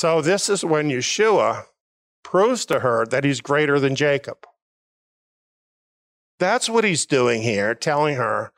[0.00, 1.66] So, this is when Yeshua
[2.22, 4.46] proves to her that he's greater than Jacob.
[6.38, 8.50] That's what he's doing here, telling her,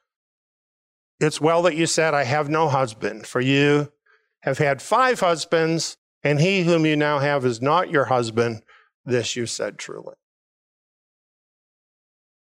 [1.18, 3.90] It's well that you said, I have no husband, for you
[4.42, 8.62] have had five husbands, and he whom you now have is not your husband.
[9.04, 10.14] This you said truly.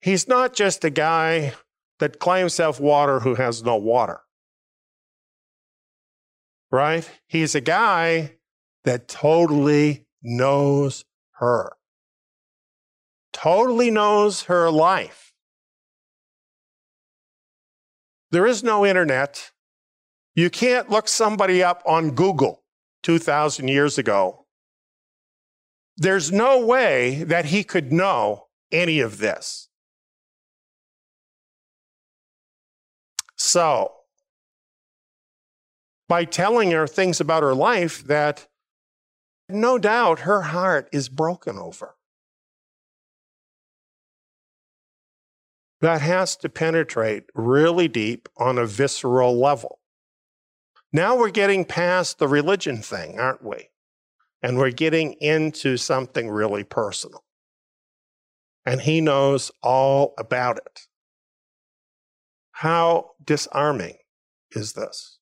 [0.03, 1.55] He's not just a guy
[1.99, 4.20] that claims to have water who has no water.
[6.70, 7.11] Right?
[7.26, 8.32] He's a guy
[8.84, 11.04] that totally knows
[11.36, 11.72] her,
[13.32, 15.32] totally knows her life.
[18.30, 19.50] There is no internet.
[20.34, 22.62] You can't look somebody up on Google
[23.02, 24.46] 2,000 years ago.
[25.96, 29.68] There's no way that he could know any of this.
[33.36, 33.92] So,
[36.08, 38.46] by telling her things about her life that
[39.55, 41.94] no doubt her heart is broken over.
[45.80, 49.80] That has to penetrate really deep on a visceral level.
[50.92, 53.70] Now we're getting past the religion thing, aren't we?
[54.42, 57.24] And we're getting into something really personal.
[58.64, 60.86] And he knows all about it.
[62.53, 63.96] How disarming
[64.53, 65.18] is this?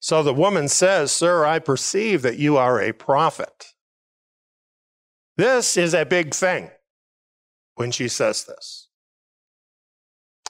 [0.00, 3.66] So the woman says, Sir, I perceive that you are a prophet.
[5.36, 6.70] This is a big thing
[7.74, 8.88] when she says this.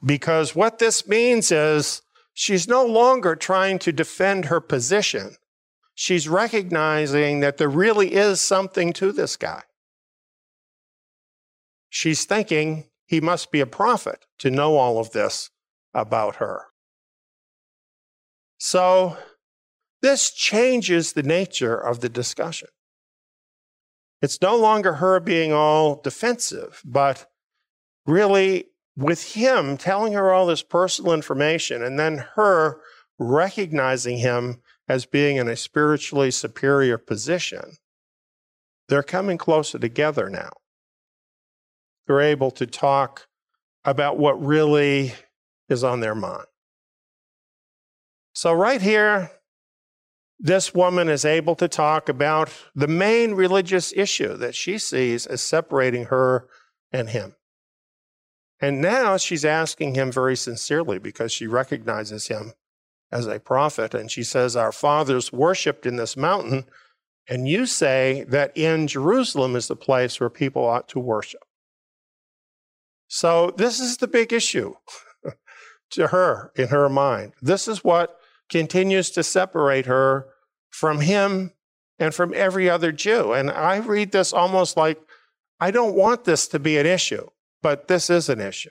[0.05, 5.37] Because what this means is she's no longer trying to defend her position.
[5.95, 9.63] She's recognizing that there really is something to this guy.
[11.91, 15.51] She's thinking he must be a prophet to know all of this
[15.93, 16.67] about her.
[18.59, 19.17] So,
[20.03, 22.69] this changes the nature of the discussion.
[24.23, 27.27] It's no longer her being all defensive, but
[28.07, 32.81] really with him telling her all this personal information and then her
[33.19, 37.77] recognizing him as being in a spiritually superior position,
[38.89, 40.51] they're coming closer together now.
[42.07, 43.29] They're able to talk
[43.85, 45.15] about what really
[45.69, 46.47] is on their mind.
[48.33, 49.31] So, right here,
[50.41, 55.43] this woman is able to talk about the main religious issue that she sees as
[55.43, 56.49] separating her
[56.91, 57.37] and him.
[58.59, 62.55] And now she's asking him very sincerely because she recognizes him
[63.13, 63.95] as a prophet.
[63.95, 66.65] And she says, Our fathers worshiped in this mountain,
[67.29, 71.43] and you say that in Jerusalem is the place where people ought to worship.
[73.09, 74.75] So, this is the big issue
[75.91, 77.33] to her in her mind.
[77.43, 78.20] This is what
[78.51, 80.27] continues to separate her
[80.71, 81.53] from him
[81.99, 83.33] and from every other Jew.
[83.33, 85.01] And I read this almost like
[85.61, 87.29] I don't want this to be an issue,
[87.63, 88.71] but this is an issue.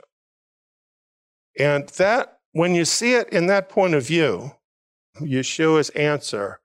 [1.58, 4.54] And that, when you see it in that point of view,
[5.22, 6.62] Yeshua's answer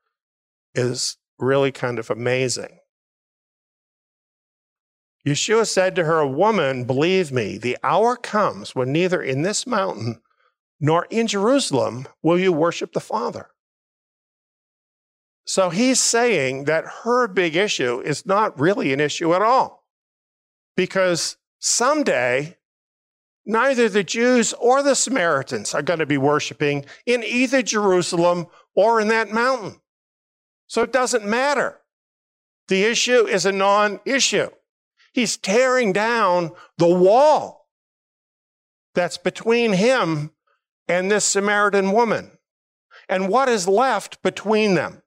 [0.74, 2.78] is really kind of amazing.
[5.26, 10.20] Yeshua said to her, Woman, believe me, the hour comes when neither in this mountain
[10.85, 13.49] nor in Jerusalem will you worship the Father.
[15.47, 19.87] So he's saying that her big issue is not really an issue at all.
[20.76, 22.59] Because someday,
[23.47, 29.01] neither the Jews or the Samaritans are going to be worshiping in either Jerusalem or
[29.01, 29.80] in that mountain.
[30.66, 31.80] So it doesn't matter.
[32.68, 34.51] The issue is a non issue.
[35.14, 37.70] He's tearing down the wall
[38.95, 40.30] that's between him
[40.89, 42.32] and this Samaritan woman.
[43.09, 45.03] And what is left between them?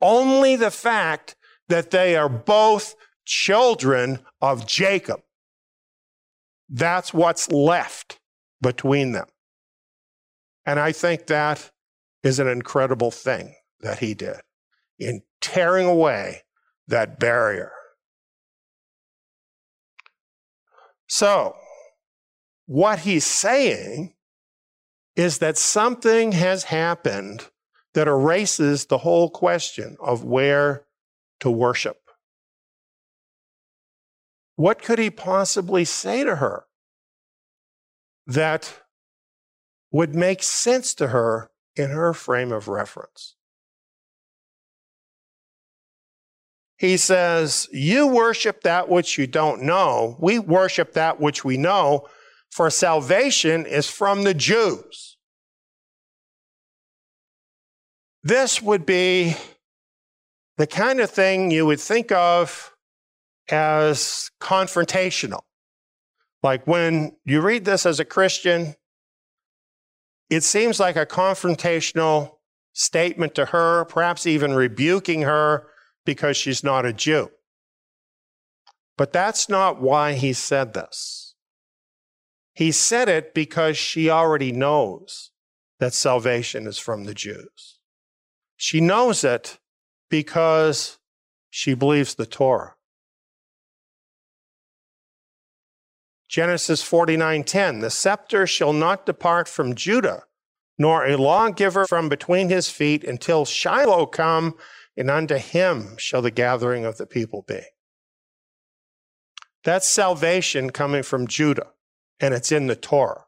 [0.00, 1.36] Only the fact
[1.68, 2.94] that they are both
[3.24, 5.20] children of Jacob.
[6.68, 8.18] That's what's left
[8.60, 9.26] between them.
[10.66, 11.70] And I think that
[12.22, 14.36] is an incredible thing that he did
[14.98, 16.42] in tearing away
[16.88, 17.72] that barrier.
[21.08, 21.56] So,
[22.66, 24.14] what he's saying
[25.16, 27.48] is that something has happened
[27.94, 30.84] that erases the whole question of where
[31.40, 31.98] to worship.
[34.56, 36.64] What could he possibly say to her
[38.26, 38.82] that
[39.90, 43.36] would make sense to her in her frame of reference?
[46.76, 50.16] He says, You worship that which you don't know.
[50.18, 52.06] We worship that which we know,
[52.50, 55.16] for salvation is from the Jews.
[58.22, 59.36] This would be
[60.58, 62.74] the kind of thing you would think of
[63.50, 65.40] as confrontational.
[66.42, 68.74] Like when you read this as a Christian,
[70.28, 72.36] it seems like a confrontational
[72.72, 75.66] statement to her, perhaps even rebuking her
[76.04, 77.30] because she's not a Jew.
[78.96, 81.29] But that's not why he said this.
[82.52, 85.30] He said it because she already knows
[85.78, 87.78] that salvation is from the Jews.
[88.56, 89.58] She knows it
[90.10, 90.98] because
[91.48, 92.74] she believes the Torah.
[96.28, 100.24] Genesis 49:10, the scepter shall not depart from Judah,
[100.78, 104.56] nor a lawgiver from between his feet until Shiloh come,
[104.96, 107.62] and unto him shall the gathering of the people be.
[109.64, 111.72] That's salvation coming from Judah,
[112.20, 113.24] and it's in the Torah.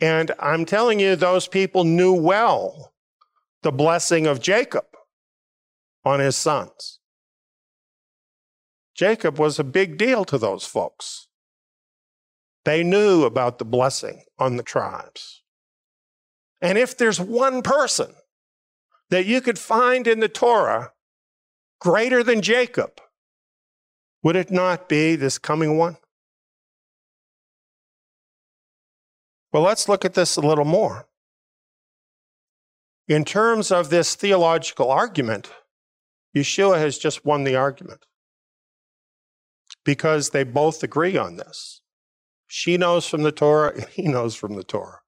[0.00, 2.94] And I'm telling you, those people knew well
[3.62, 4.86] the blessing of Jacob
[6.04, 6.98] on his sons.
[8.94, 11.28] Jacob was a big deal to those folks.
[12.64, 15.42] They knew about the blessing on the tribes.
[16.60, 18.14] And if there's one person
[19.08, 20.92] that you could find in the Torah
[21.80, 23.00] greater than Jacob,
[24.22, 25.96] would it not be this coming one?
[29.52, 31.06] Well, let's look at this a little more.
[33.08, 35.50] In terms of this theological argument,
[36.36, 38.06] Yeshua has just won the argument
[39.84, 41.80] because they both agree on this.
[42.46, 45.00] She knows from the Torah, and he knows from the Torah.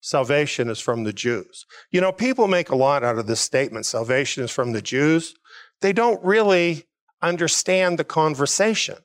[0.00, 1.64] Salvation is from the Jews.
[1.90, 5.34] You know, people make a lot out of this statement salvation is from the Jews.
[5.80, 6.84] They don't really
[7.22, 8.96] understand the conversation.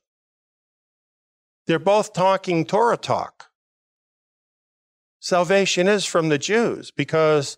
[1.68, 3.45] They're both talking Torah talk.
[5.20, 7.57] Salvation is from the Jews because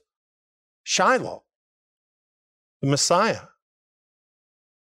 [0.83, 1.43] Shiloh,
[2.81, 3.47] the Messiah,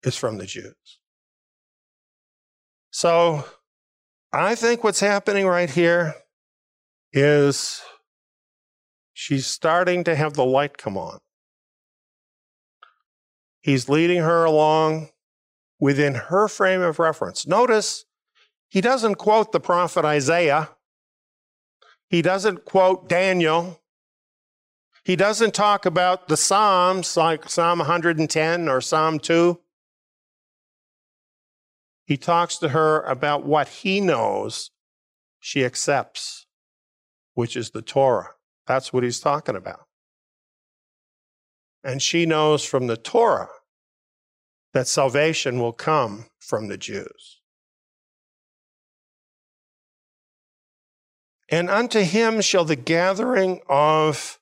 [0.03, 0.75] is from the Jews.
[2.91, 3.45] So
[4.33, 6.15] I think what's happening right here
[7.13, 7.83] is
[9.13, 11.19] she's starting to have the light come on.
[13.63, 15.11] He's leading her along
[15.79, 17.47] within her frame of reference.
[17.47, 18.05] Notice
[18.69, 20.71] he doesn't quote the prophet Isaiah,
[22.11, 23.81] he doesn't quote Daniel.
[25.05, 29.59] He doesn't talk about the Psalms like Psalm 110 or Psalm 2.
[32.05, 34.73] He talks to her about what he knows
[35.39, 36.47] she accepts,
[37.35, 38.31] which is the Torah.
[38.67, 39.87] That's what he's talking about.
[41.85, 43.49] And she knows from the Torah
[44.75, 47.39] that salvation will come from the Jews.
[51.51, 54.39] And unto him shall the gathering of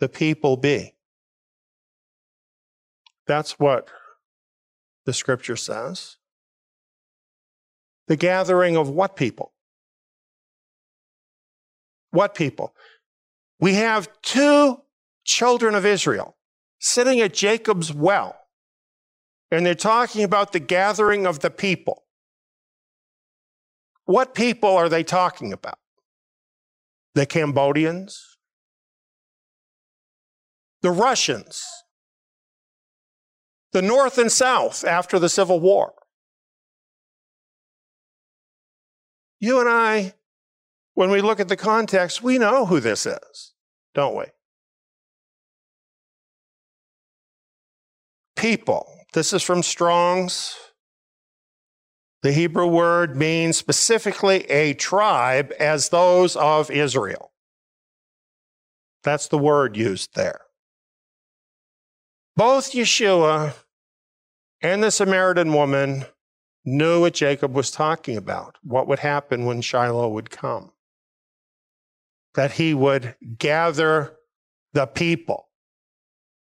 [0.00, 0.94] the people be.
[3.26, 3.88] That's what
[5.06, 6.16] the scripture says.
[8.08, 9.52] The gathering of what people?
[12.10, 12.74] What people?
[13.60, 14.80] We have two
[15.24, 16.36] children of Israel
[16.80, 18.36] sitting at Jacob's well,
[19.52, 22.04] and they're talking about the gathering of the people.
[24.06, 25.78] What people are they talking about?
[27.14, 28.38] The Cambodians?
[30.82, 31.64] The Russians?
[33.72, 35.94] The North and South after the Civil War?
[39.38, 40.14] You and I,
[40.94, 43.54] when we look at the context, we know who this is,
[43.94, 44.26] don't we?
[48.36, 48.86] People.
[49.12, 50.56] This is from Strong's.
[52.22, 57.32] The Hebrew word means specifically a tribe as those of Israel.
[59.02, 60.42] That's the word used there.
[62.36, 63.54] Both Yeshua
[64.60, 66.04] and the Samaritan woman
[66.64, 70.72] knew what Jacob was talking about, what would happen when Shiloh would come.
[72.34, 74.16] That he would gather
[74.74, 75.48] the people,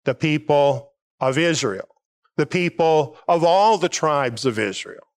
[0.05, 1.87] the people of Israel,
[2.35, 5.07] the people of all the tribes of Israel.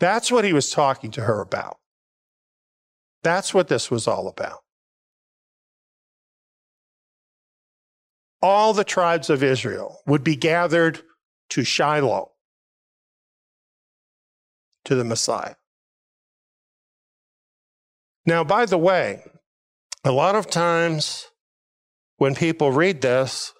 [0.00, 1.78] That's what he was talking to her about.
[3.22, 4.60] That's what this was all about.
[8.42, 11.00] All the tribes of Israel would be gathered
[11.50, 12.32] to Shiloh,
[14.84, 15.54] to the Messiah.
[18.26, 19.24] Now, by the way,
[20.04, 21.28] a lot of times
[22.18, 23.54] when people read this,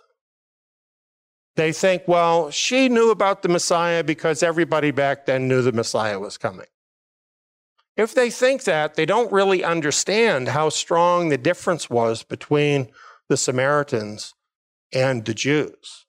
[1.56, 6.18] they think, well, she knew about the Messiah because everybody back then knew the Messiah
[6.18, 6.66] was coming.
[7.96, 12.88] If they think that, they don't really understand how strong the difference was between
[13.28, 14.34] the Samaritans
[14.92, 16.06] and the Jews.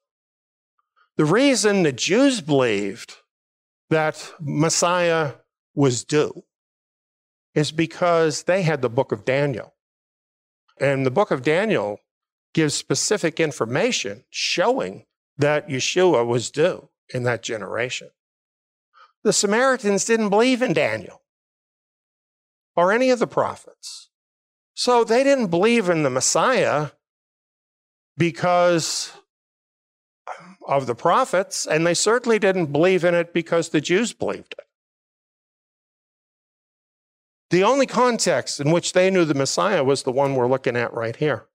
[1.16, 3.14] The reason the Jews believed
[3.88, 5.34] that Messiah
[5.74, 6.44] was due
[7.54, 9.74] is because they had the book of Daniel.
[10.78, 12.00] And the book of Daniel
[12.52, 15.06] gives specific information showing
[15.38, 18.10] that Yeshua was due in that generation.
[19.22, 21.22] The Samaritans didn't believe in Daniel
[22.74, 24.10] or any of the prophets.
[24.74, 26.90] So they didn't believe in the Messiah
[28.16, 29.12] because
[30.66, 34.64] of the prophets, and they certainly didn't believe in it because the Jews believed it.
[37.50, 40.92] The only context in which they knew the Messiah was the one we're looking at
[40.92, 41.46] right here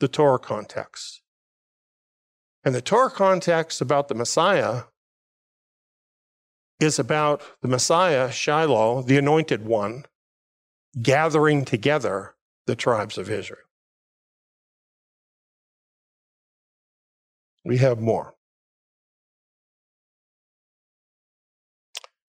[0.00, 1.22] the Torah context.
[2.68, 4.82] And the Torah context about the Messiah
[6.78, 10.04] is about the Messiah, Shiloh, the anointed one,
[11.00, 12.34] gathering together
[12.66, 13.64] the tribes of Israel.
[17.64, 18.34] We have more.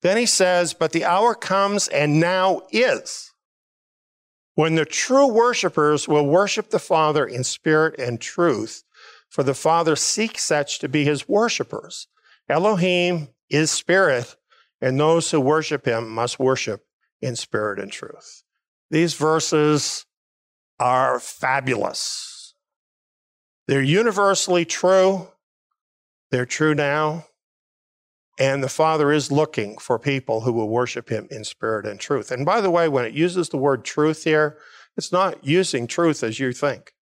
[0.03, 3.33] Then he says, But the hour comes and now is
[4.55, 8.85] when the true worshipers will worship the Father in spirit and truth,
[9.31, 12.09] for the Father seeks such to be his worshipers.
[12.49, 14.37] Elohim is spirit,
[14.81, 16.85] and those who worship him must worship
[17.22, 18.43] in spirit and truth.
[18.91, 20.05] These verses
[20.81, 22.55] are fabulous.
[23.68, 25.28] They're universally true.
[26.31, 27.26] They're true now.
[28.39, 32.31] And the Father is looking for people who will worship him in spirit and truth.
[32.31, 34.57] And by the way, when it uses the word truth here,
[34.97, 36.95] it's not using truth as you think.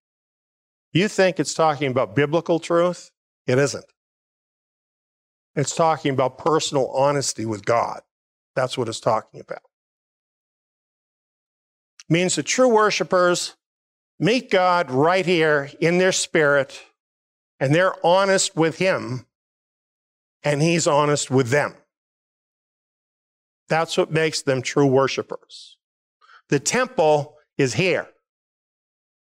[0.91, 3.11] You think it's talking about biblical truth?
[3.45, 3.85] It isn't.
[5.55, 8.01] It's talking about personal honesty with God.
[8.55, 9.61] That's what it's talking about.
[12.09, 13.55] It means the true worshipers
[14.19, 16.81] meet God right here in their spirit,
[17.59, 19.25] and they're honest with Him,
[20.43, 21.75] and He's honest with them.
[23.67, 25.77] That's what makes them true worshipers.
[26.49, 28.07] The temple is here.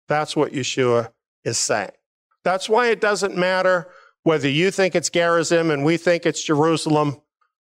[0.09, 1.11] That's what Yeshua
[1.45, 1.91] is saying.
[2.45, 3.89] That's why it doesn't matter
[4.25, 7.21] whether you think it's Gerizim and we think it's Jerusalem,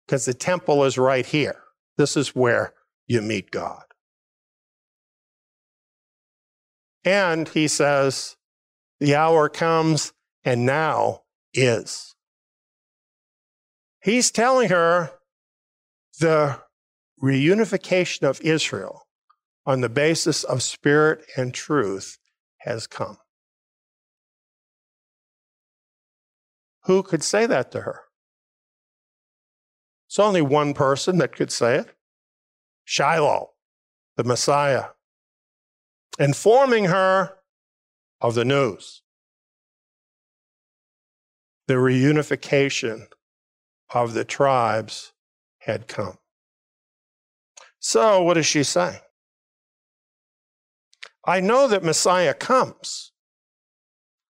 [0.06, 1.62] because the temple is right here.
[1.96, 2.74] This is where
[3.06, 3.82] you meet God.
[7.04, 8.36] And he says,
[9.00, 10.12] the hour comes
[10.44, 11.22] and now
[11.54, 12.14] is.
[14.02, 15.12] He's telling her
[16.18, 16.60] the
[17.22, 19.06] reunification of Israel
[19.64, 22.18] on the basis of spirit and truth
[22.58, 23.18] has come.
[26.86, 28.02] Who could say that to her?
[30.08, 31.88] It's only one person that could say it
[32.84, 33.50] Shiloh,
[34.16, 34.86] the Messiah,
[36.18, 37.38] informing her
[38.20, 39.02] of the news.
[41.66, 43.08] The reunification
[43.92, 45.12] of the tribes
[45.58, 46.18] had come.
[47.80, 49.00] So, what does she say?
[51.24, 53.10] I know that Messiah comes.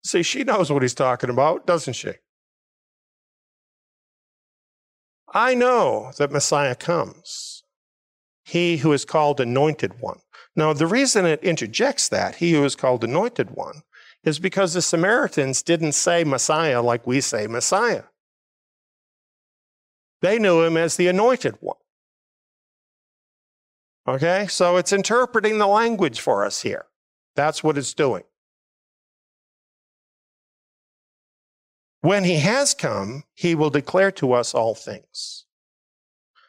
[0.04, 2.12] See, she knows what he's talking about, doesn't she?
[5.34, 7.64] I know that Messiah comes,
[8.44, 10.20] he who is called anointed one.
[10.54, 13.82] Now, the reason it interjects that, he who is called anointed one,
[14.22, 18.04] is because the Samaritans didn't say Messiah like we say Messiah.
[20.22, 21.76] They knew him as the anointed one.
[24.06, 26.86] Okay, so it's interpreting the language for us here.
[27.34, 28.22] That's what it's doing.
[32.04, 35.46] When he has come, he will declare to us all things.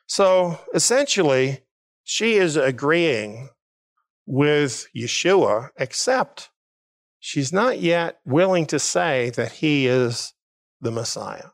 [0.06, 1.62] So essentially,
[2.04, 3.52] she is agreeing
[4.26, 6.50] with Yeshua, except
[7.22, 10.34] she's not yet willing to say that he is
[10.82, 11.52] the Messiah.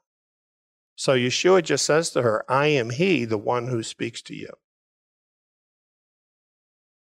[0.96, 4.50] So Yeshua just says to her, I am he, the one who speaks to you.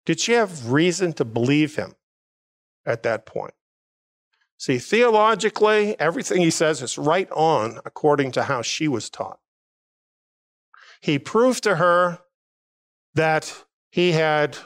[0.05, 1.95] Did she have reason to believe him
[2.84, 3.55] at that point?
[4.61, 9.39] See, theologically, everything he says is right on according to how she was taught.
[11.01, 12.19] He proved to her
[13.15, 14.59] that he had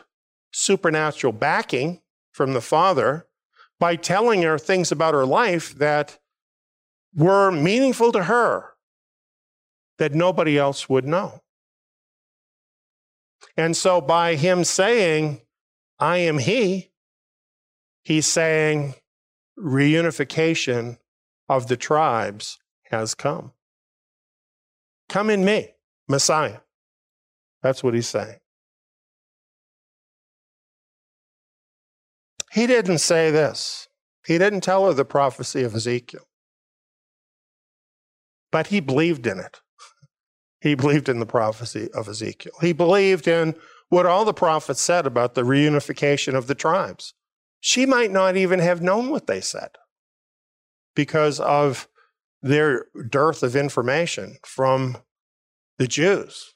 [0.53, 2.01] supernatural backing
[2.33, 3.29] from the Father
[3.79, 6.19] by telling her things about her life that
[7.15, 8.71] were meaningful to her
[9.99, 11.41] that nobody else would know.
[13.57, 15.41] And so by him saying,
[16.01, 16.91] I am he,
[18.03, 18.97] he's saying,
[19.59, 20.99] reunification
[21.49, 22.59] of the tribes
[22.91, 23.53] has come.
[25.09, 25.75] Come in me,
[26.09, 26.59] Messiah.
[27.63, 28.39] That's what he's saying.
[32.53, 33.89] He didn't say this.
[34.27, 36.29] He didn't tell her the prophecy of Ezekiel.
[38.53, 39.61] But he believed in it.
[40.61, 42.53] He believed in the prophecy of Ezekiel.
[42.61, 43.55] He believed in
[43.89, 47.13] what all the prophets said about the reunification of the tribes.
[47.67, 49.71] She might not even have known what they said
[50.95, 51.89] because of
[52.43, 54.99] their dearth of information from
[55.79, 56.53] the Jews.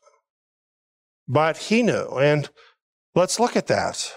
[1.27, 2.19] But he knew.
[2.19, 2.51] And
[3.15, 4.13] let's look at that.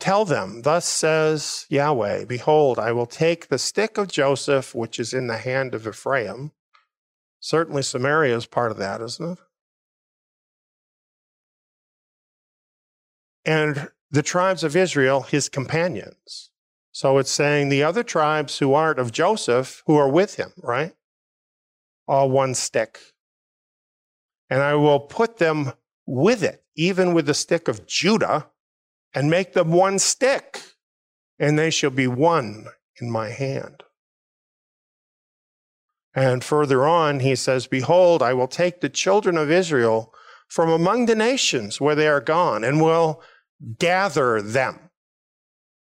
[0.00, 5.12] Tell them, Thus says Yahweh, Behold, I will take the stick of Joseph, which is
[5.12, 6.52] in the hand of Ephraim.
[7.38, 9.38] Certainly, Samaria is part of that, isn't it?
[13.44, 16.50] And the tribes of Israel, his companions.
[16.92, 20.94] So it's saying the other tribes who aren't of Joseph, who are with him, right?
[22.06, 22.98] All one stick.
[24.50, 25.72] And I will put them
[26.06, 28.48] with it, even with the stick of Judah,
[29.14, 30.60] and make them one stick,
[31.38, 32.66] and they shall be one
[33.00, 33.82] in my hand.
[36.14, 40.12] And further on, he says, Behold, I will take the children of Israel
[40.48, 43.22] from among the nations where they are gone, and will
[43.78, 44.90] gather them.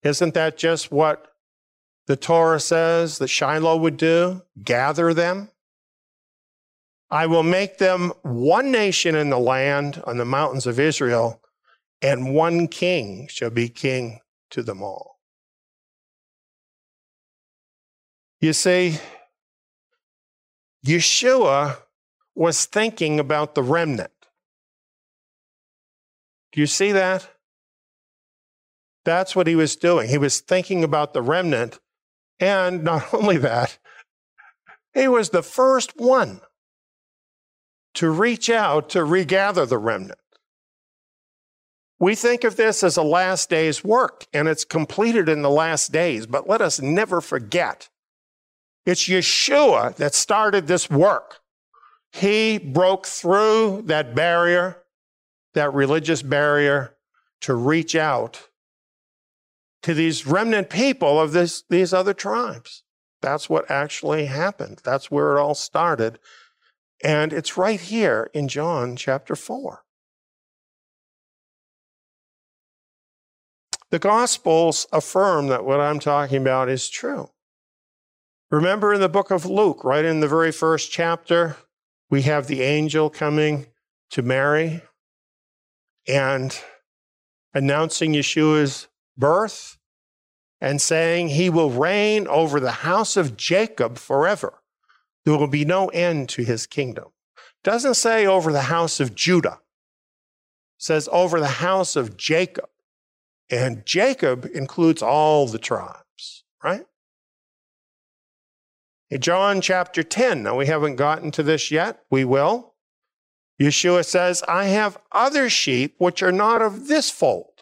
[0.03, 1.27] Isn't that just what
[2.07, 4.41] the Torah says that Shiloh would do?
[4.61, 5.49] Gather them?
[7.09, 11.41] I will make them one nation in the land on the mountains of Israel,
[12.01, 14.19] and one king shall be king
[14.49, 15.19] to them all.
[18.41, 18.99] You see,
[20.85, 21.77] Yeshua
[22.35, 24.11] was thinking about the remnant.
[26.51, 27.29] Do you see that?
[29.05, 30.09] That's what he was doing.
[30.09, 31.79] He was thinking about the remnant.
[32.39, 33.77] And not only that,
[34.93, 36.41] he was the first one
[37.95, 40.19] to reach out to regather the remnant.
[41.99, 45.91] We think of this as a last day's work, and it's completed in the last
[45.91, 47.89] days, but let us never forget
[48.85, 51.39] it's Yeshua that started this work.
[52.11, 54.83] He broke through that barrier,
[55.53, 56.95] that religious barrier,
[57.41, 58.49] to reach out
[59.83, 62.83] to these remnant people of this, these other tribes.
[63.21, 64.81] That's what actually happened.
[64.83, 66.19] That's where it all started.
[67.03, 69.83] And it's right here in John chapter 4.
[73.91, 77.29] The Gospels affirm that what I'm talking about is true.
[78.49, 81.57] Remember in the book of Luke, right in the very first chapter,
[82.09, 83.67] we have the angel coming
[84.11, 84.81] to Mary
[86.07, 86.57] and
[87.53, 89.77] announcing Yeshua's birth
[90.59, 94.61] and saying he will reign over the house of Jacob forever.
[95.25, 97.05] There will be no end to his kingdom.
[97.63, 99.59] Doesn't say over the house of Judah.
[100.77, 102.69] Says over the house of Jacob.
[103.49, 106.85] And Jacob includes all the tribes, right?
[109.09, 112.73] In John chapter 10, now we haven't gotten to this yet, we will.
[113.61, 117.52] Yeshua says, I have other sheep which are not of this fold.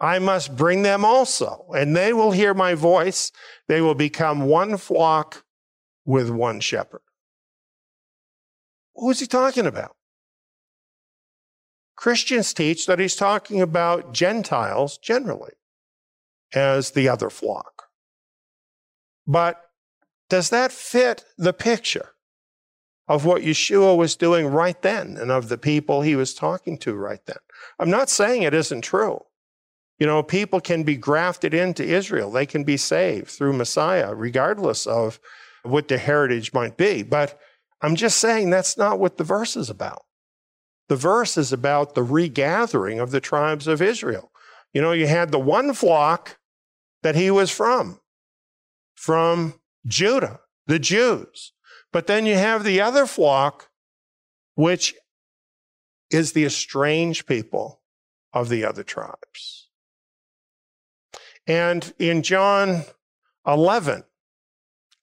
[0.00, 3.32] I must bring them also, and they will hear my voice.
[3.66, 5.44] They will become one flock
[6.04, 7.02] with one shepherd.
[8.94, 9.96] Who is he talking about?
[11.96, 15.54] Christians teach that he's talking about Gentiles generally
[16.54, 17.84] as the other flock.
[19.26, 19.60] But
[20.30, 22.10] does that fit the picture
[23.08, 26.94] of what Yeshua was doing right then and of the people he was talking to
[26.94, 27.38] right then?
[27.78, 29.24] I'm not saying it isn't true.
[29.98, 34.86] You know, people can be grafted into Israel, they can be saved through Messiah, regardless
[34.86, 35.18] of
[35.62, 37.02] what their heritage might be.
[37.02, 37.38] But
[37.80, 40.04] I'm just saying that's not what the verse is about.
[40.88, 44.30] The verse is about the regathering of the tribes of Israel.
[44.72, 46.38] You know, you had the one flock
[47.02, 48.00] that he was from,
[48.94, 49.54] from
[49.86, 51.52] Judah, the Jews.
[51.92, 53.70] But then you have the other flock,
[54.54, 54.94] which
[56.10, 57.80] is the estranged people
[58.32, 59.67] of the other tribes.
[61.48, 62.84] And in John
[63.46, 64.04] 11,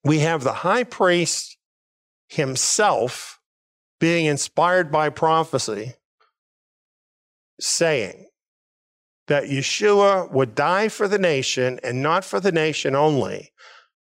[0.04, 1.58] we have the high priest
[2.28, 3.40] himself
[4.00, 5.96] being inspired by prophecy,
[7.60, 8.28] saying
[9.28, 13.52] that Yeshua would die for the nation and not for the nation only,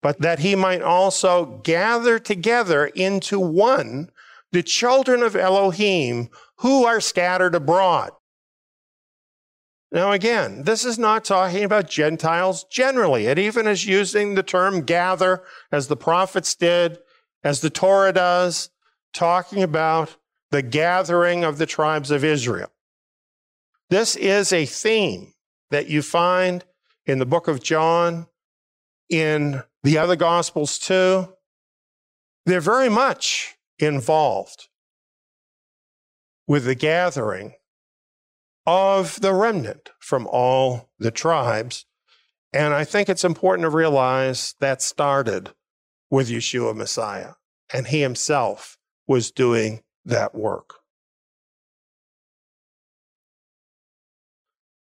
[0.01, 4.09] but that he might also gather together into one
[4.51, 8.11] the children of Elohim who are scattered abroad.
[9.93, 13.27] Now, again, this is not talking about Gentiles generally.
[13.27, 16.97] It even is using the term gather as the prophets did,
[17.43, 18.71] as the Torah does,
[19.13, 20.15] talking about
[20.49, 22.71] the gathering of the tribes of Israel.
[23.91, 25.35] This is a theme
[25.69, 26.65] that you find
[27.05, 28.25] in the book of John,
[29.09, 31.31] in the other gospels too.
[32.47, 34.69] They're very much involved
[36.47, 37.53] with the gathering
[38.65, 41.85] of the remnant from all the tribes.
[42.53, 45.51] And I think it's important to realize that started
[46.09, 47.33] with Yeshua Messiah,
[47.73, 50.75] and he himself was doing that work.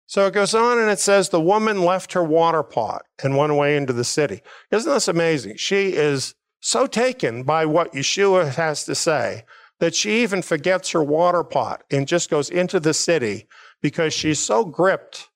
[0.07, 3.51] So it goes on and it says the woman left her water pot and went
[3.51, 4.43] away into the city.
[4.71, 5.57] Isn't this amazing?
[5.57, 9.45] She is so taken by what Yeshua has to say
[9.81, 13.49] that she even forgets her water pot and just goes into the city
[13.83, 15.29] because she's so gripped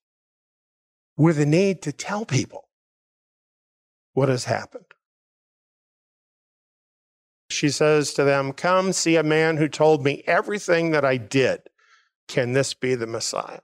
[1.17, 2.69] with the need to tell people
[4.13, 4.85] what has happened.
[7.51, 11.61] She says to them, Come see a man who told me everything that I did.
[12.29, 13.61] Can this be the Messiah?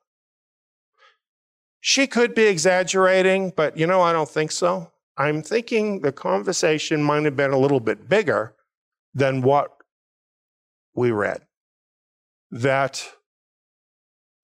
[1.80, 4.92] She could be exaggerating, but you know, I don't think so.
[5.16, 8.54] I'm thinking the conversation might have been a little bit bigger
[9.14, 9.72] than what
[10.94, 11.42] we read.
[12.50, 13.04] That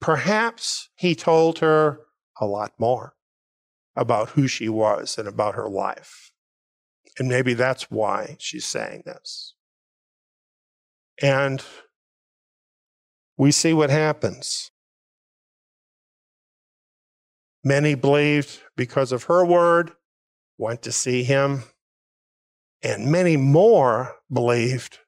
[0.00, 2.00] perhaps he told her
[2.40, 3.14] a lot more
[3.96, 6.30] about who she was and about her life.
[7.18, 9.54] And maybe that's why she's saying this.
[11.20, 11.64] And
[13.36, 14.70] we see what happens.
[17.64, 19.92] Many believed because of her word,
[20.58, 21.64] went to see him,
[22.82, 24.98] and many more believed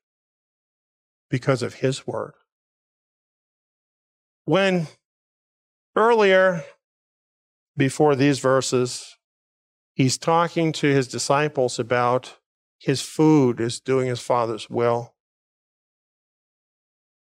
[1.28, 2.34] because of his word.
[4.44, 4.88] When
[5.96, 6.64] earlier,
[7.76, 9.16] before these verses,
[9.94, 12.38] he's talking to his disciples about
[12.78, 15.14] his food is doing his Father's will.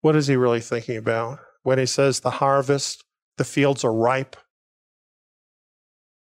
[0.01, 3.03] What is he really thinking about when he says the harvest,
[3.37, 4.35] the fields are ripe?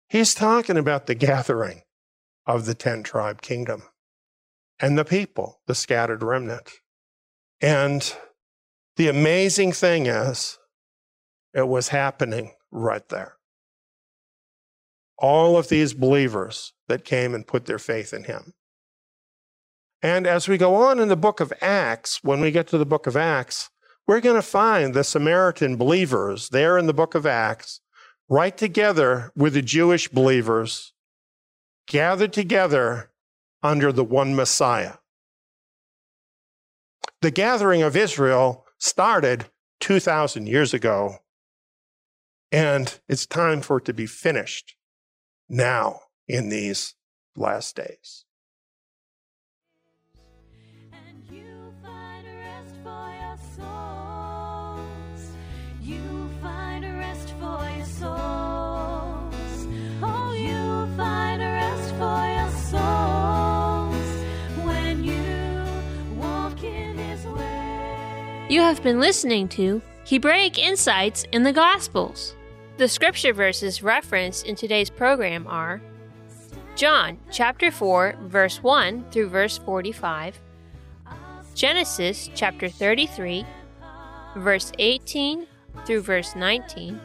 [0.07, 1.83] He's talking about the gathering
[2.45, 3.83] of the 10 tribe kingdom
[4.79, 6.69] and the people, the scattered remnant.
[7.61, 8.13] And
[8.97, 10.57] the amazing thing is,
[11.53, 13.35] it was happening right there.
[15.17, 18.53] All of these believers that came and put their faith in him.
[20.01, 22.85] And as we go on in the book of Acts, when we get to the
[22.85, 23.69] book of Acts,
[24.07, 27.81] we're going to find the Samaritan believers there in the book of Acts
[28.27, 30.93] right together with the Jewish believers,
[31.87, 33.11] gathered together
[33.61, 34.95] under the one Messiah.
[37.21, 39.45] The gathering of Israel started
[39.81, 41.17] 2,000 years ago,
[42.51, 44.75] and it's time for it to be finished
[45.47, 46.95] now in these
[47.35, 48.25] last days.
[51.31, 55.31] You find rest for your souls.
[55.81, 59.67] You find rest for your souls.
[60.03, 63.95] Oh, you find rest for your souls
[64.65, 68.47] when you walk in His way.
[68.49, 72.35] You have been listening to Hebraic Insights in the Gospels.
[72.77, 75.81] The scripture verses referenced in today's program are
[76.75, 80.39] John chapter 4 verse 1 through verse 45,
[81.53, 83.45] Genesis chapter 33
[84.37, 85.45] verse 18
[85.85, 86.99] through verse 19,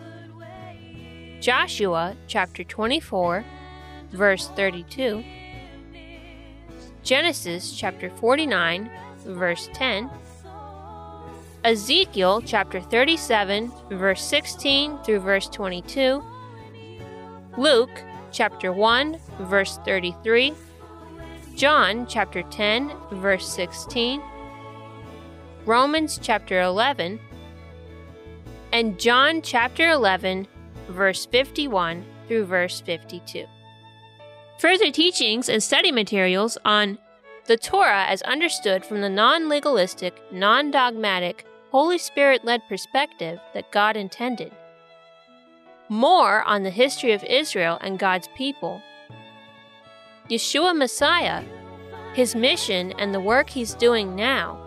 [1.40, 3.44] Joshua chapter 24
[4.12, 5.24] verse 32,
[7.02, 8.90] Genesis chapter 49
[9.26, 10.08] verse 10,
[11.66, 16.22] Ezekiel chapter 37, verse 16 through verse 22,
[17.58, 20.54] Luke chapter 1, verse 33,
[21.56, 24.22] John chapter 10, verse 16,
[25.64, 27.18] Romans chapter 11,
[28.72, 30.46] and John chapter 11,
[30.90, 33.44] verse 51 through verse 52.
[34.60, 36.98] Further teachings and study materials on
[37.46, 43.72] the Torah as understood from the non legalistic, non dogmatic, Holy Spirit led perspective that
[43.72, 44.52] God intended.
[45.88, 48.80] More on the history of Israel and God's people.
[50.30, 51.44] Yeshua Messiah,
[52.14, 54.60] his mission and the work he's doing now.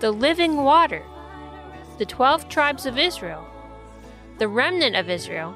[0.00, 1.02] The living water.
[1.98, 3.44] The 12 tribes of Israel.
[4.38, 5.54] The remnant of Israel.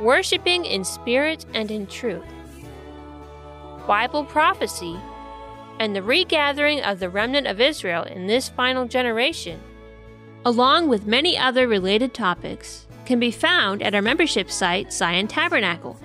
[0.00, 2.26] Worshipping in spirit and in truth.
[3.86, 4.98] Bible prophecy
[5.78, 9.60] and the regathering of the remnant of Israel in this final generation,
[10.44, 15.98] along with many other related topics, can be found at our membership site, Tsiyon Tabernacle.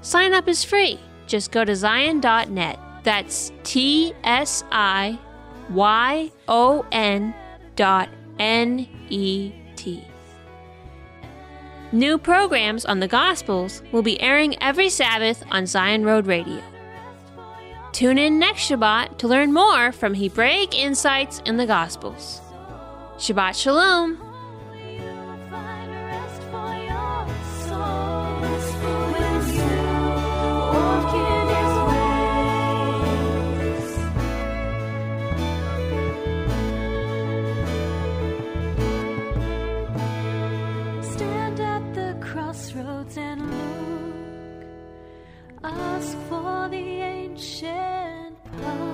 [0.00, 0.98] Sign up is free.
[1.26, 2.78] Just go to tsiyon.net.
[3.04, 5.18] That's T S I
[5.70, 7.34] Y O N
[7.76, 8.08] dot
[8.38, 10.04] N E T.
[11.92, 16.62] New programs on the Gospels will be airing every Sabbath on Tsiyon Road Radio.
[17.92, 22.40] Tune in next Shabbat to learn more from Hebraic insights in the Gospels.
[23.18, 24.18] Shabbat Shalom!
[45.64, 46.41] Ask for.
[47.36, 48.91] 肩膀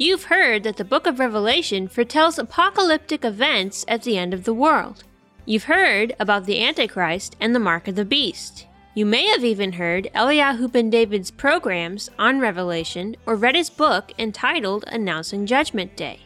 [0.00, 4.54] You've heard that the book of Revelation foretells apocalyptic events at the end of the
[4.54, 5.02] world.
[5.44, 8.68] You've heard about the Antichrist and the mark of the beast.
[8.94, 14.12] You may have even heard Eliyahu ben David's programs on Revelation or read his book
[14.20, 16.20] entitled Announcing Judgment Day.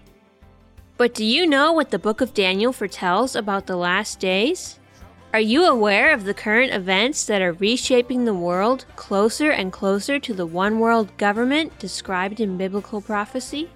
[0.98, 4.78] But do you know what the book of Daniel foretells about the last days?
[5.32, 10.18] Are you aware of the current events that are reshaping the world closer and closer
[10.18, 13.70] to the one world government described in biblical prophecy?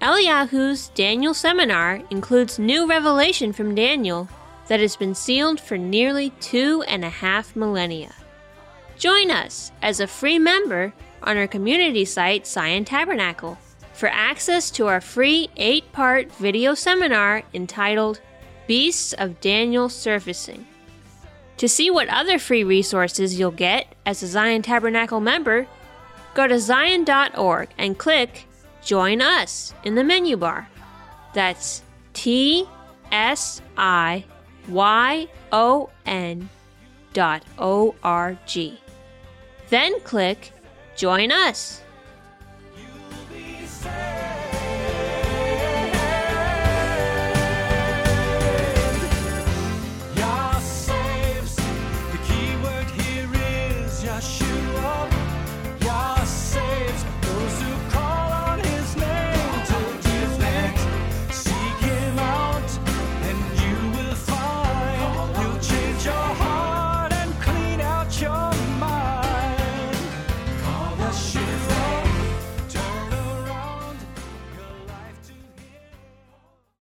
[0.00, 4.26] Eliyahu's Daniel seminar includes new revelation from Daniel
[4.68, 8.14] that has been sealed for nearly two and a half millennia.
[8.96, 13.58] Join us as a free member on our community site, Tsiyon Tabernacle,
[13.92, 18.22] for access to our free eight part video seminar entitled
[18.68, 20.66] Beasts of Daniel Surfacing.
[21.56, 25.66] To see what other free resources you'll get as a Tsiyon Tabernacle member,
[26.34, 28.44] go to tsiyon.org and click
[28.84, 30.68] Join Us in the menu bar.
[31.34, 32.68] That's T
[33.10, 34.24] S I
[34.68, 36.48] Y O N
[37.14, 38.78] dot O R G.
[39.70, 40.52] Then click
[40.94, 41.80] Join Us.